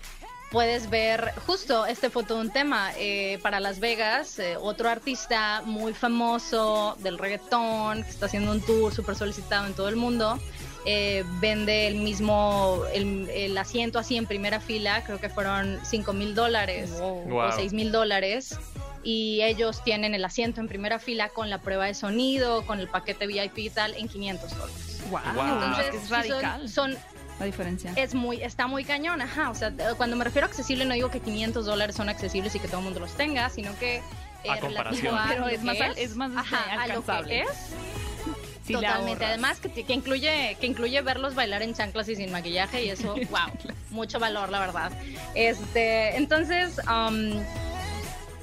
puedes 0.51 0.91
ver, 0.91 1.33
justo 1.47 1.87
este 1.87 2.11
fue 2.11 2.25
todo 2.25 2.41
un 2.41 2.51
tema, 2.51 2.91
eh, 2.99 3.39
para 3.43 3.61
Las 3.61 3.79
Vegas, 3.81 4.39
eh, 4.39 4.57
otro 4.61 4.89
artista 4.89 5.63
muy 5.65 5.95
famoso 5.95 6.97
del 7.01 7.19
reggaetón, 7.19 8.03
que 8.03 8.11
está 8.11 8.27
haciendo 8.27 8.51
un 8.51 8.61
tour 8.61 8.93
súper 8.93 9.15
solicitado 9.15 9.67
en 9.67 9.75
todo 9.75 9.89
el 9.89 9.97
mundo, 9.97 10.39
eh, 10.87 11.25
vende 11.41 11.87
el 11.87 11.97
mismo, 11.97 12.83
el, 12.93 13.29
el 13.31 13.57
asiento 13.59 13.99
así 13.99 14.17
en 14.17 14.27
primera 14.27 14.61
fila, 14.61 15.05
creo 15.05 15.21
que 15.21 15.29
fueron 15.29 15.79
5 15.85 16.13
mil 16.15 16.35
dólares 16.35 16.91
Wow. 16.99 17.37
o 17.37 17.53
6 17.53 17.73
mil 17.73 17.93
dólares. 17.93 18.59
Y 19.03 19.41
ellos 19.41 19.83
tienen 19.83 20.15
el 20.15 20.23
asiento 20.27 20.61
en 20.61 20.69
primera 20.69 20.99
fila 20.99 21.31
con 21.31 21.49
la 21.49 21.57
prueba 21.63 21.87
de 21.87 21.95
sonido, 21.95 22.67
con 22.67 22.81
el 22.81 22.89
paquete 22.89 23.27
VIP 23.27 23.57
y 23.59 23.71
tal, 23.71 23.95
en 23.95 24.09
500 24.09 24.51
dólares. 24.51 25.01
Wow, 25.11 25.21
Wow. 25.35 25.55
Entonces, 25.55 25.95
es 25.95 26.01
son- 26.03 26.11
radical 26.11 26.69
son, 26.69 26.99
la 27.41 27.47
diferencia. 27.47 27.93
es 27.97 28.15
muy, 28.15 28.43
está 28.43 28.67
muy 28.69 28.85
cañón, 28.85 29.21
ajá. 29.21 29.51
O 29.51 29.55
sea, 29.55 29.73
cuando 29.97 30.15
me 30.17 30.25
refiero 30.25 30.47
a 30.47 30.49
accesible, 30.51 30.85
no 30.85 30.95
digo 30.95 31.11
que 31.11 31.19
500 31.21 31.67
dólares 31.67 31.97
son 31.97 32.09
accesibles 32.09 32.55
y 32.55 32.61
que 32.61 32.69
todo 32.69 32.79
el 32.79 32.85
mundo 32.85 33.01
los 33.01 33.13
tenga, 33.17 33.51
sino 33.51 33.77
que. 33.79 33.97
eh, 33.97 34.03
A 34.49 34.57
relativo 34.57 35.11
comparación. 35.11 35.19
a 35.19 35.27
Pero 35.29 35.41
lo 35.41 35.49
es 35.49 35.59
que 35.59 35.65
más 35.65 35.77
es 35.97 36.17
más, 36.17 36.31
ajá, 36.37 36.57
este, 36.59 36.71
a 36.71 36.77
lo 36.77 36.85
que 36.87 36.93
alcanzable. 37.11 37.41
es. 37.43 37.49
Sí, 38.67 38.75
Totalmente. 38.75 39.25
Además, 39.25 39.59
que, 39.59 39.71
que 39.85 39.93
incluye 39.93 40.57
que 40.61 40.67
incluye 40.67 41.01
verlos 41.03 41.35
bailar 41.35 41.63
en 41.63 41.75
chanclas 41.75 42.09
y 42.09 42.15
sin 42.15 42.31
maquillaje, 42.31 42.85
y 42.85 42.91
eso, 42.91 43.15
wow, 43.31 43.51
mucho 43.91 44.21
valor, 44.21 44.51
la 44.51 44.61
verdad. 44.61 44.93
Este, 45.35 46.17
entonces, 46.17 46.79
um, 46.87 47.43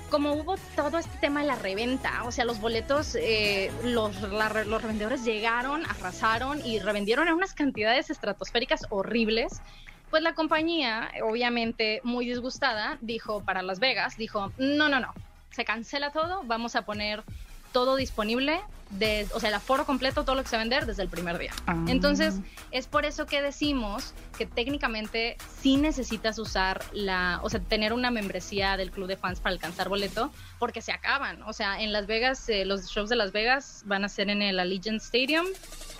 como 0.09 0.33
hubo 0.33 0.55
todo 0.75 0.97
este 0.97 1.17
tema 1.19 1.41
de 1.41 1.47
la 1.47 1.55
reventa, 1.55 2.23
o 2.23 2.31
sea, 2.31 2.45
los 2.45 2.59
boletos, 2.59 3.15
eh, 3.15 3.71
los, 3.83 4.21
los 4.21 4.81
revendedores 4.81 5.23
llegaron, 5.23 5.85
arrasaron 5.85 6.65
y 6.65 6.79
revendieron 6.79 7.27
en 7.27 7.33
unas 7.33 7.53
cantidades 7.53 8.09
estratosféricas 8.09 8.85
horribles. 8.89 9.61
Pues 10.09 10.23
la 10.23 10.33
compañía, 10.33 11.11
obviamente 11.23 11.99
muy 12.03 12.25
disgustada, 12.25 12.97
dijo 13.01 13.43
para 13.43 13.61
Las 13.61 13.79
Vegas, 13.79 14.15
dijo, 14.17 14.53
no, 14.57 14.87
no, 14.87 14.99
no, 14.99 15.13
se 15.51 15.65
cancela 15.65 16.11
todo, 16.11 16.43
vamos 16.45 16.75
a 16.75 16.83
poner 16.83 17.23
todo 17.71 17.95
disponible 17.95 18.61
de, 18.89 19.27
o 19.33 19.39
sea, 19.39 19.49
el 19.49 19.55
aforo 19.55 19.85
completo, 19.85 20.23
todo 20.23 20.35
lo 20.35 20.43
que 20.43 20.49
se 20.49 20.55
va 20.55 20.61
a 20.61 20.63
vender 20.63 20.85
desde 20.85 21.03
el 21.03 21.09
primer 21.09 21.37
día. 21.37 21.51
Ah. 21.65 21.75
Entonces, 21.87 22.35
es 22.71 22.87
por 22.87 23.05
eso 23.05 23.25
que 23.25 23.41
decimos 23.41 24.13
que 24.37 24.45
técnicamente 24.45 25.37
sí 25.61 25.77
necesitas 25.77 26.39
usar 26.39 26.83
la, 26.93 27.39
o 27.43 27.49
sea, 27.49 27.59
tener 27.59 27.91
una 27.93 28.11
membresía 28.11 28.77
del 28.77 28.91
club 28.91 29.07
de 29.07 29.17
fans 29.17 29.39
para 29.39 29.53
alcanzar 29.53 29.89
boleto, 29.89 30.31
porque 30.59 30.81
se 30.81 30.91
acaban. 30.91 31.41
O 31.43 31.53
sea, 31.53 31.81
en 31.81 31.91
Las 31.91 32.07
Vegas, 32.07 32.47
eh, 32.49 32.65
los 32.65 32.87
shows 32.87 33.09
de 33.09 33.17
Las 33.17 33.31
Vegas 33.31 33.83
van 33.85 34.05
a 34.05 34.09
ser 34.09 34.29
en 34.29 34.41
el 34.41 34.59
Allegiant 34.59 35.01
Stadium 35.01 35.47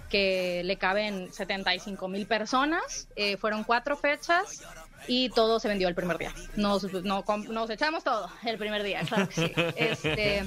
que 0.10 0.62
le 0.64 0.78
caben 0.78 1.32
75 1.34 2.08
mil 2.08 2.26
personas. 2.28 3.10
Eh, 3.18 3.36
fueron 3.38 3.66
cuatro 3.66 3.98
fechas 3.98 4.62
y 5.08 5.30
todo 5.30 5.60
se 5.60 5.68
vendió 5.68 5.88
el 5.88 5.96
primer 5.96 6.18
día. 6.18 6.34
Nos, 6.56 6.84
no, 7.04 7.26
nos 7.50 7.70
echamos 7.70 8.04
todo 8.04 8.30
el 8.44 8.58
primer 8.58 8.84
día, 8.84 9.02
claro 9.02 9.28
que 9.28 9.36
sí. 9.36 9.54
Este, 9.76 10.46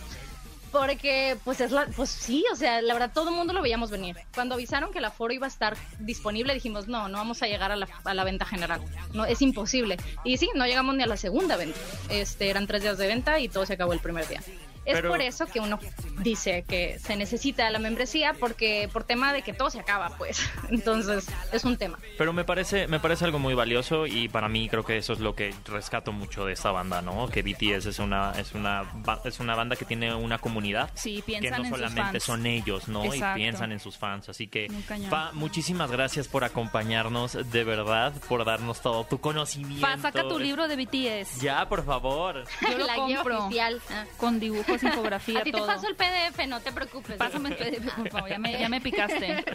porque, 0.70 1.36
pues, 1.44 1.60
es 1.60 1.70
la, 1.70 1.86
pues 1.86 2.10
sí, 2.10 2.44
o 2.52 2.56
sea, 2.56 2.80
la 2.82 2.94
verdad, 2.94 3.10
todo 3.12 3.30
el 3.30 3.36
mundo 3.36 3.52
lo 3.52 3.62
veíamos 3.62 3.90
venir. 3.90 4.16
Cuando 4.34 4.54
avisaron 4.54 4.92
que 4.92 4.98
el 4.98 5.04
aforo 5.04 5.32
iba 5.32 5.46
a 5.46 5.48
estar 5.48 5.76
disponible, 5.98 6.54
dijimos, 6.54 6.88
no, 6.88 7.08
no 7.08 7.18
vamos 7.18 7.42
a 7.42 7.46
llegar 7.46 7.72
a 7.72 7.76
la, 7.76 7.88
a 8.04 8.14
la 8.14 8.24
venta 8.24 8.44
general. 8.44 8.82
No, 9.12 9.24
es 9.24 9.42
imposible. 9.42 9.96
Y 10.24 10.36
sí, 10.36 10.50
no 10.54 10.66
llegamos 10.66 10.94
ni 10.94 11.02
a 11.02 11.06
la 11.06 11.16
segunda 11.16 11.56
venta. 11.56 11.78
Este, 12.08 12.50
eran 12.50 12.66
tres 12.66 12.82
días 12.82 12.98
de 12.98 13.06
venta 13.06 13.38
y 13.40 13.48
todo 13.48 13.66
se 13.66 13.74
acabó 13.74 13.92
el 13.92 14.00
primer 14.00 14.26
día. 14.28 14.42
Es 14.84 14.94
Pero- 14.94 15.10
por 15.10 15.20
eso 15.20 15.46
que 15.46 15.60
uno 15.60 15.78
dice 16.20 16.64
que 16.66 16.98
se 16.98 17.16
necesita 17.16 17.68
la 17.70 17.78
membresía, 17.78 18.34
porque 18.38 18.88
por 18.92 19.04
tema 19.04 19.32
de 19.32 19.42
que 19.42 19.52
todo 19.52 19.70
se 19.70 19.78
acaba, 19.80 20.16
pues. 20.16 20.40
Entonces, 20.70 21.26
es 21.52 21.64
un 21.64 21.76
tema. 21.76 21.98
Pero 22.18 22.32
me 22.32 22.44
parece, 22.44 22.86
me 22.88 22.98
parece 23.00 23.24
algo 23.24 23.38
muy 23.38 23.54
valioso 23.54 24.06
y 24.06 24.28
para 24.28 24.48
mí 24.48 24.68
creo 24.68 24.84
que 24.84 24.96
eso 24.96 25.12
es 25.12 25.20
lo 25.20 25.34
que 25.34 25.54
rescato 25.66 26.12
mucho 26.12 26.44
de 26.46 26.52
esta 26.54 26.70
banda, 26.70 27.02
¿no? 27.02 27.28
Que 27.28 27.42
BTS 27.42 27.86
es 27.86 27.98
una, 27.98 28.32
es 28.38 28.52
una, 28.54 28.84
es 29.24 29.38
una 29.40 29.54
banda 29.54 29.76
que 29.76 29.84
tiene 29.84 30.14
una 30.14 30.38
comunidad. 30.38 30.90
Sí, 30.94 31.16
que 31.16 31.22
piensan 31.22 31.50
no 31.50 31.64
en 31.64 31.70
sus 31.70 31.78
solamente 31.78 32.12
fans. 32.12 32.24
son 32.24 32.46
ellos, 32.46 32.88
¿no? 32.88 33.04
Exacto. 33.04 33.38
Y 33.38 33.42
piensan 33.42 33.72
en 33.72 33.80
sus 33.80 33.96
fans. 33.98 34.28
Así 34.28 34.48
que. 34.48 34.68
Fa, 35.08 35.32
muchísimas 35.32 35.90
gracias 35.90 36.26
por 36.28 36.44
acompañarnos, 36.44 37.50
de 37.50 37.64
verdad, 37.64 38.12
por 38.28 38.44
darnos 38.44 38.80
todo 38.80 39.04
tu 39.04 39.20
conocimiento. 39.20 39.86
Pa, 39.86 39.98
saca 39.98 40.22
tu 40.26 40.38
libro 40.38 40.68
de 40.68 40.76
BTS. 40.76 41.40
Ya, 41.40 41.68
por 41.68 41.84
favor. 41.84 42.44
Yo 42.62 42.78
lo 42.78 42.86
la 42.86 42.94
guía 43.06 43.16
compro. 43.16 43.44
oficial. 43.44 43.80
Ah. 43.90 44.04
Con 44.16 44.40
dibujos, 44.78 44.82
infografía, 44.82 45.40
A 45.40 45.42
ti 45.42 45.52
todo. 45.52 45.66
te 45.66 45.72
paso 45.74 45.88
el 45.88 45.96
PDF, 45.96 46.46
no 46.48 46.60
te 46.60 46.72
preocupes. 46.72 47.16
Pásame 47.16 47.50
el 47.50 47.56
PDF, 47.56 47.94
por 47.94 48.08
favor. 48.10 48.30
Ya 48.30 48.38
me, 48.38 48.58
ya 48.58 48.68
me 48.68 48.80
picaste. 48.80 49.44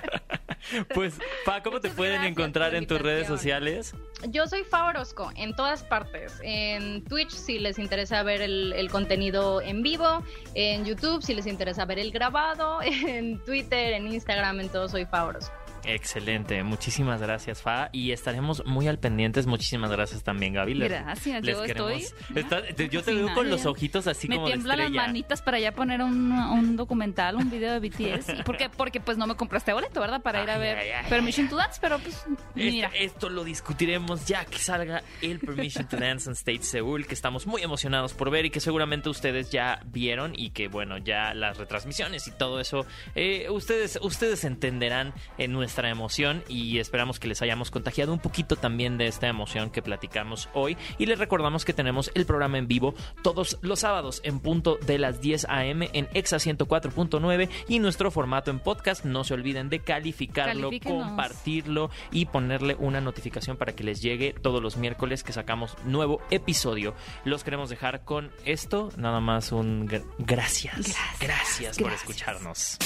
Pues, 0.96 1.20
Pa, 1.46 1.62
¿cómo 1.62 1.80
te 1.80 1.90
pueden 1.92 2.24
encontrar 2.24 2.74
en 2.74 2.88
tus 2.88 3.00
redes 3.00 3.28
sociales? 3.28 3.94
Yo 4.30 4.48
soy 4.48 4.64
Fa 4.64 4.86
Orozco 4.86 5.32
en 5.36 5.56
todas 5.56 5.84
partes. 5.84 6.40
En 6.42 7.04
Twitch 7.04 7.30
si 7.30 7.60
les 7.60 7.78
interesa 7.78 8.24
ver 8.24 8.42
el, 8.42 8.74
el 8.74 8.90
contenido 8.90 9.62
en 9.62 9.84
vivo, 9.84 10.24
en 10.56 10.84
YouTube 10.84 11.22
si 11.22 11.36
les 11.36 11.46
interesa 11.46 11.86
ver 11.86 12.00
el 12.00 12.12
grabado, 12.12 12.82
en 12.82 13.44
Twitter, 13.44 13.94
en 13.94 14.08
Instagram, 14.08 14.60
en 14.60 14.70
todo 14.70 14.90
soy 14.90 15.06
Fa 15.06 15.26
Orozco. 15.26 15.54
Excelente, 15.88 16.64
muchísimas 16.64 17.22
gracias, 17.22 17.62
Fa. 17.62 17.90
Y 17.92 18.12
estaremos 18.12 18.66
muy 18.66 18.88
al 18.88 19.00
pendientes. 19.00 19.46
Muchísimas 19.48 19.92
gracias 19.92 20.24
también, 20.24 20.54
Gaby. 20.54 20.74
Les- 20.76 20.90
Gracias, 20.90 21.44
les 21.44 21.56
yo 21.58 21.64
queremos- 21.64 21.92
estoy- 22.02 22.38
Está- 22.42 22.62
te- 22.64 22.90
yo 22.90 23.04
te 23.04 23.14
veo 23.14 23.34
con 23.34 23.50
los 23.50 23.66
ojitos 23.66 24.08
así 24.08 24.28
me 24.28 24.36
como 24.36 24.48
de 24.48 24.54
tiemblan 24.54 24.80
las 24.80 24.92
manitas 24.92 25.42
para 25.42 25.60
ya 25.60 25.72
poner 25.74 26.02
un, 26.02 26.32
un 26.32 26.76
documental, 26.76 27.36
un 27.36 27.50
video 27.50 27.80
de 27.80 27.80
BTS. 27.80 28.40
¿Y 28.40 28.44
¿Por 28.44 28.58
qué? 28.58 28.70
Porque 28.70 29.00
pues 29.00 29.18
no 29.18 29.28
me 29.28 29.36
compraste 29.36 29.74
boleto, 29.74 30.00
¿verdad? 30.00 30.22
Para 30.22 30.44
ir 30.44 30.50
a 30.50 30.58
ver 30.58 30.78
ay, 30.78 30.90
ay. 30.90 31.06
Permission 31.10 31.48
to 31.50 31.56
Dance, 31.58 31.78
pero 31.82 32.00
pues 32.00 32.16
Este- 32.16 32.72
mira. 32.72 32.92
esto 32.98 33.30
lo 33.30 33.44
discutiremos 33.44 34.26
ya 34.26 34.46
que 34.46 34.58
salga 34.58 35.04
el 35.22 35.40
Permission 35.40 35.88
to 35.88 35.98
Dance 35.98 36.28
on 36.30 36.34
Stage 36.36 36.64
Seúl, 36.64 37.06
que 37.06 37.14
estamos 37.14 37.46
muy 37.48 37.62
emocionados 37.62 38.14
por 38.14 38.30
ver 38.32 38.46
y 38.46 38.50
que 38.50 38.60
seguramente 38.60 39.10
ustedes 39.10 39.50
ya 39.52 39.80
vieron 39.86 40.34
y 40.36 40.50
que 40.52 40.68
bueno, 40.68 40.98
ya 40.98 41.34
las 41.34 41.58
retransmisiones 41.58 42.28
y 42.28 42.32
todo 42.32 42.60
eso, 42.60 42.86
eh, 43.16 43.48
ustedes, 43.50 44.00
ustedes 44.02 44.44
entenderán 44.46 45.14
en 45.38 45.52
nuestra 45.52 45.75
emoción 45.84 46.44
y 46.48 46.80
esperamos 46.80 47.20
que 47.20 47.28
les 47.28 47.42
hayamos 47.42 47.72
contagiado 47.72 48.14
un 48.14 48.20
poquito 48.20 48.56
también 48.56 48.98
de 48.98 49.08
esta 49.08 49.28
emoción 49.28 49.70
que 49.70 49.82
platicamos 49.82 50.48
hoy 50.54 50.78
y 50.98 51.06
les 51.08 51.20
recordamos 51.20 51.66
que 51.66 51.74
tenemos 51.74 52.12
el 52.16 52.26
programa 52.26 52.58
en 52.58 52.68
vivo 52.70 52.96
todos 53.22 53.58
los 53.62 53.80
sábados 53.82 54.22
en 54.24 54.40
punto 54.40 54.78
de 54.86 54.98
las 55.00 55.20
10 55.20 55.46
a.m. 55.50 55.90
en 55.92 56.08
Exa 56.14 56.38
104.9 56.38 57.50
y 57.68 57.80
nuestro 57.80 58.12
formato 58.12 58.52
en 58.52 58.60
podcast. 58.60 59.04
No 59.04 59.24
se 59.26 59.34
olviden 59.34 59.70
de 59.70 59.80
calificarlo, 59.80 60.70
compartirlo 60.84 61.90
y 62.12 62.26
ponerle 62.28 62.76
una 62.80 63.02
notificación 63.02 63.58
para 63.58 63.74
que 63.74 63.84
les 63.84 64.02
llegue 64.02 64.34
todos 64.42 64.62
los 64.62 64.78
miércoles 64.78 65.24
que 65.24 65.34
sacamos 65.34 65.76
nuevo 65.86 66.22
episodio. 66.30 66.94
Los 67.24 67.44
queremos 67.44 67.70
dejar 67.70 68.04
con 68.04 68.32
esto, 68.46 68.92
nada 68.98 69.20
más 69.20 69.52
un 69.52 69.88
gr- 69.88 70.06
gracias. 70.20 70.76
Gracias, 70.78 71.20
Gracias, 71.20 71.78
por 71.78 71.88
gracias. 71.88 72.10
escucharnos. 72.10 72.78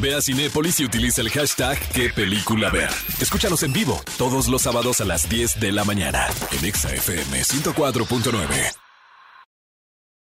Ve 0.00 0.14
a 0.14 0.20
Cinépolis 0.20 0.80
y 0.80 0.84
utiliza 0.84 1.20
el 1.20 1.30
hashtag 1.30 1.78
qué 1.94 2.08
película 2.16 2.70
ver. 2.70 2.88
Escúchanos 3.20 3.62
en 3.62 3.72
vivo 3.72 4.00
todos 4.16 4.48
los 4.48 4.62
sábados 4.62 5.00
a 5.00 5.04
las 5.04 5.28
10 5.28 5.60
de 5.60 5.70
la 5.70 5.84
mañana 5.84 6.26
en 6.50 6.64
Exa 6.64 6.92
FM 6.92 7.42
104.9. 7.42 8.85